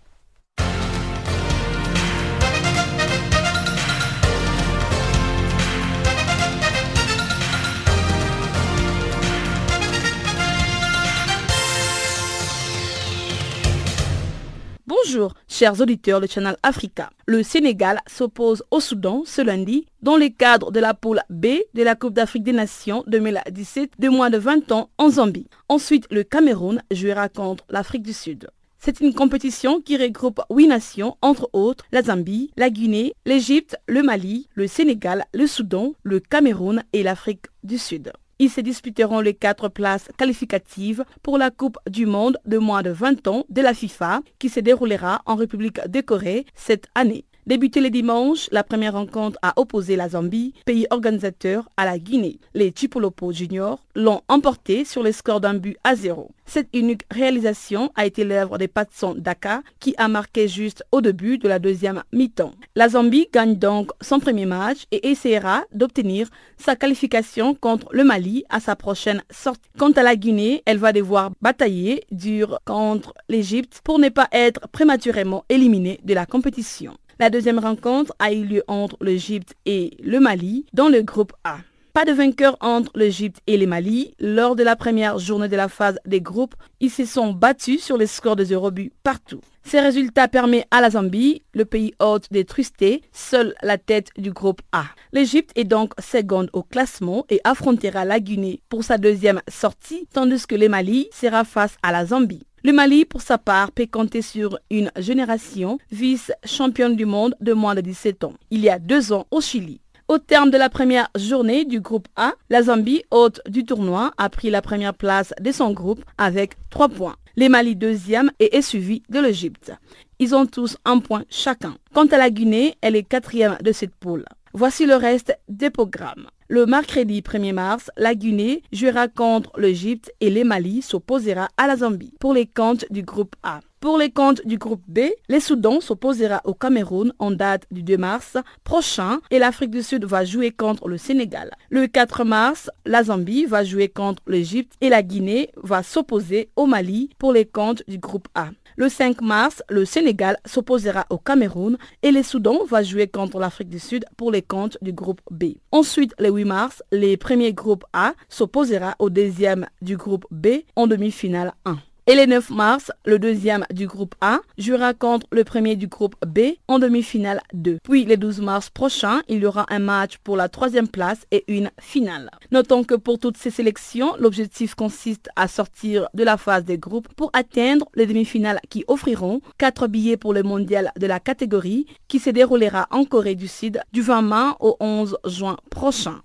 [15.15, 17.09] Bonjour, chers auditeurs de Channel Africa.
[17.27, 21.85] Le Sénégal s'oppose au Soudan ce lundi dans le cadre de la poule B de
[21.85, 25.47] la Coupe d'Afrique des Nations 2017 de moins de 20 ans en Zambie.
[25.69, 28.49] Ensuite, le Cameroun jouera contre l'Afrique du Sud.
[28.81, 34.03] C'est une compétition qui regroupe huit nations, entre autres la Zambie, la Guinée, l'Égypte, le
[34.03, 38.11] Mali, le Sénégal, le Soudan, le Cameroun et l'Afrique du Sud.
[38.45, 42.91] Ils se disputeront les quatre places qualificatives pour la Coupe du Monde de moins de
[42.91, 47.25] 20 ans de la FIFA qui se déroulera en République de Corée cette année.
[47.47, 52.39] Débuté le dimanche, la première rencontre a opposé la Zambie, pays organisateur, à la Guinée.
[52.55, 56.31] Les Chipolopo Juniors l'ont emporté sur le score d'un but à zéro.
[56.47, 61.37] Cette unique réalisation a été l'œuvre de Patson Daka qui a marqué juste au début
[61.37, 62.53] de la deuxième mi-temps.
[62.77, 68.45] La Zambie gagne donc son premier match et essaiera d'obtenir sa qualification contre le Mali
[68.49, 69.69] à sa prochaine sortie.
[69.79, 74.67] Quant à la Guinée, elle va devoir batailler dur contre l'Égypte pour ne pas être
[74.69, 76.95] prématurément éliminée de la compétition.
[77.21, 81.59] La deuxième rencontre a eu lieu entre l'Égypte et le Mali dans le groupe A.
[81.93, 84.17] Pas de vainqueur entre l'Égypte et le Mali.
[84.19, 87.97] Lors de la première journée de la phase des groupes, ils se sont battus sur
[87.97, 89.41] les scores de 0 but partout.
[89.63, 94.33] Ces résultats permettent à la Zambie, le pays hôte des Trustés, seule la tête du
[94.33, 94.87] groupe A.
[95.13, 100.49] L'Égypte est donc seconde au classement et affrontera la Guinée pour sa deuxième sortie, tandis
[100.49, 102.45] que le Mali sera face à la Zambie.
[102.67, 107.75] Le Mali, pour sa part, peut compter sur une génération vice-championne du monde de moins
[107.75, 109.83] de 17 ans, il y a deux ans au Chili.
[110.09, 114.31] Au terme de la première journée du groupe A, la Zambie, hôte du tournoi, a
[114.31, 117.17] pris la première place de son groupe avec 3 points.
[117.37, 119.71] Les Mali deuxième et est suivi de l'Égypte.
[120.19, 121.77] Ils ont tous un point chacun.
[121.93, 124.25] Quant à la Guinée, elle est quatrième de cette poule.
[124.55, 126.29] Voici le reste des programmes.
[126.49, 131.79] Le mercredi 1er mars, la Guinée jouera contre l'Égypte et les Mali s'opposera à la
[131.79, 133.61] Zambie pour les comptes du groupe A.
[133.81, 137.97] Pour les comptes du groupe B, les Soudan s'opposera au Cameroun en date du 2
[137.97, 141.51] mars prochain et l'Afrique du Sud va jouer contre le Sénégal.
[141.71, 146.67] Le 4 mars, la Zambie va jouer contre l'Égypte et la Guinée va s'opposer au
[146.67, 148.51] Mali pour les comptes du groupe A.
[148.77, 153.69] Le 5 mars, le Sénégal s'opposera au Cameroun et le Soudan va jouer contre l'Afrique
[153.69, 155.55] du Sud pour les comptes du groupe B.
[155.71, 160.89] Ensuite, le 8 mars, les premiers groupes A s'opposera au deuxième du groupe B en
[160.89, 161.79] demi-finale 1.
[162.07, 166.17] Et le 9 mars, le deuxième du groupe A jouera contre le premier du groupe
[166.27, 167.79] B en demi-finale 2.
[167.83, 171.45] Puis le 12 mars prochain, il y aura un match pour la troisième place et
[171.49, 172.31] une finale.
[172.53, 177.09] Notons que pour toutes ces sélections, l'objectif consiste à sortir de la phase des groupes
[177.15, 182.19] pour atteindre les demi-finales qui offriront 4 billets pour le mondial de la catégorie qui
[182.19, 186.21] se déroulera en Corée du Sud du 20 mai au 11 juin prochain.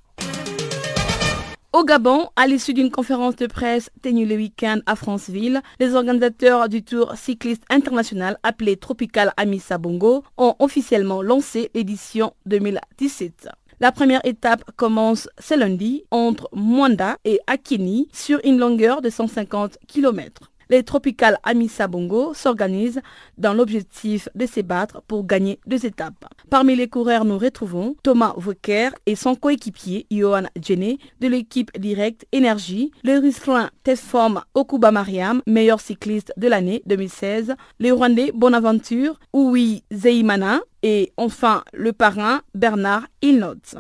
[1.72, 6.68] Au Gabon, à l'issue d'une conférence de presse tenue le week-end à Franceville, les organisateurs
[6.68, 13.50] du Tour cycliste international appelé Tropical Amissa Bongo ont officiellement lancé l'édition 2017.
[13.80, 19.78] La première étape commence ce lundi entre Mwanda et Akini sur une longueur de 150
[19.88, 23.02] km les Tropical Amissa Bongo s'organisent
[23.38, 26.26] dans l'objectif de se battre pour gagner deux étapes.
[26.50, 32.26] Parmi les coureurs, nous retrouvons Thomas Vauquer et son coéquipier Johan Djene de l'équipe Direct
[32.32, 39.84] Énergie, le Russellin Testform Okuba Mariam, meilleur cycliste de l'année 2016, le Rwandais Bonaventure, Oui
[39.92, 43.76] Zeimana et enfin le parrain Bernard Ilnotz.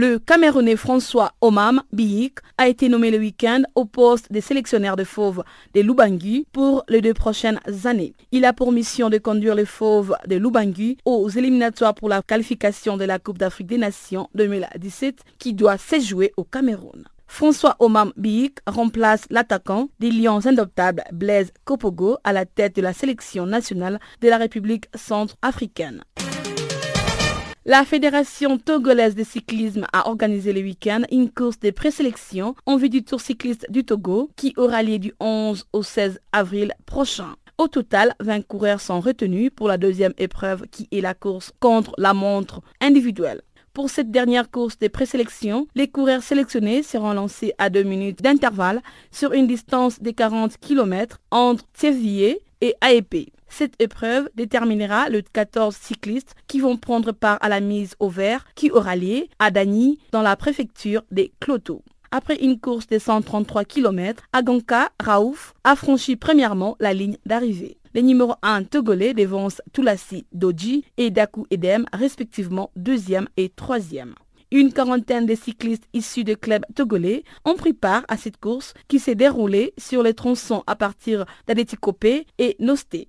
[0.00, 5.02] Le Camerounais François Omam Biyik a été nommé le week-end au poste de sélectionneur de
[5.02, 5.42] fauves
[5.74, 8.14] de Lubangu pour les deux prochaines années.
[8.30, 12.96] Il a pour mission de conduire les fauves de Lubangu aux éliminatoires pour la qualification
[12.96, 17.02] de la Coupe d'Afrique des Nations 2017 qui doit se jouer au Cameroun.
[17.26, 22.92] François Omam Biyik remplace l'attaquant des Lions indoptables Blaise Kopogo à la tête de la
[22.92, 26.04] sélection nationale de la République centrafricaine.
[27.70, 32.88] La Fédération togolaise de cyclisme a organisé le week-end une course de présélection en vue
[32.88, 37.36] du Tour cycliste du Togo qui aura lieu du 11 au 16 avril prochain.
[37.58, 41.92] Au total, 20 coureurs sont retenus pour la deuxième épreuve qui est la course contre
[41.98, 43.42] la montre individuelle.
[43.74, 48.80] Pour cette dernière course de présélection, les coureurs sélectionnés seront lancés à deux minutes d'intervalle
[49.10, 53.28] sur une distance de 40 km entre Thévier et AEP.
[53.48, 58.44] Cette épreuve déterminera le 14 cyclistes qui vont prendre part à la mise au vert
[58.54, 61.82] qui aura lieu à Dany dans la préfecture des Clotos.
[62.10, 67.78] Après une course de 133 km, Aganka Raouf a franchi premièrement la ligne d'arrivée.
[67.94, 74.14] Les numéros 1 togolais dévancent Toulassi Doji et Daku Edem respectivement deuxième et troisième.
[74.50, 78.98] Une quarantaine de cyclistes issus de clubs togolais ont pris part à cette course qui
[78.98, 83.08] s'est déroulée sur les tronçons à partir d'Adetikopé et Nosté.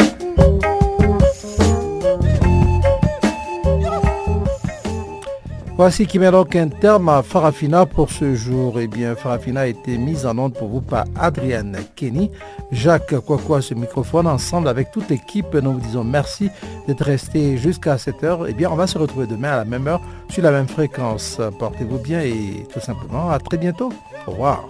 [5.81, 8.79] Voici qui met donc un terme à Farafina pour ce jour.
[8.79, 12.29] Eh bien, Farafina a été mise en onde pour vous par Adrienne Kenny,
[12.71, 15.55] Jacques Kwakwa, ce microphone, ensemble avec toute l'équipe.
[15.55, 16.51] Nous vous disons merci
[16.87, 18.47] d'être resté jusqu'à cette heure.
[18.47, 21.41] Eh bien, on va se retrouver demain à la même heure sur la même fréquence.
[21.57, 23.91] Portez-vous bien et tout simplement à très bientôt.
[24.27, 24.67] Au revoir.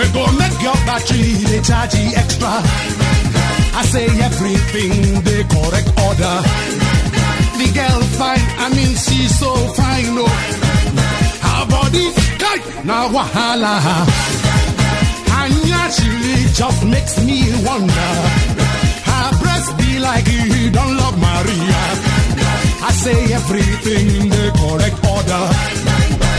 [0.00, 2.48] We're gonna make your battery, they charge you extra.
[2.48, 6.36] I say everything, the correct order.
[7.60, 10.24] The girl fine, I mean she's so fine, no.
[11.44, 12.06] Her body
[12.40, 13.76] tight, now wahala.
[15.36, 18.12] Anya she just makes me wonder.
[19.04, 21.82] Her breast be like you don't love Maria.
[22.88, 25.44] I say everything in the correct order.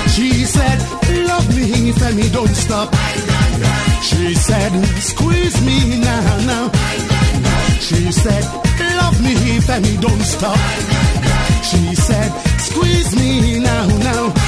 [0.10, 1.01] She said
[1.66, 2.90] thief and he don't stop.
[4.02, 6.72] She said, squeeze me now, now.
[7.80, 8.44] She said,
[9.02, 10.58] love me if and don't stop.
[11.70, 14.41] She said, squeeze me now, now.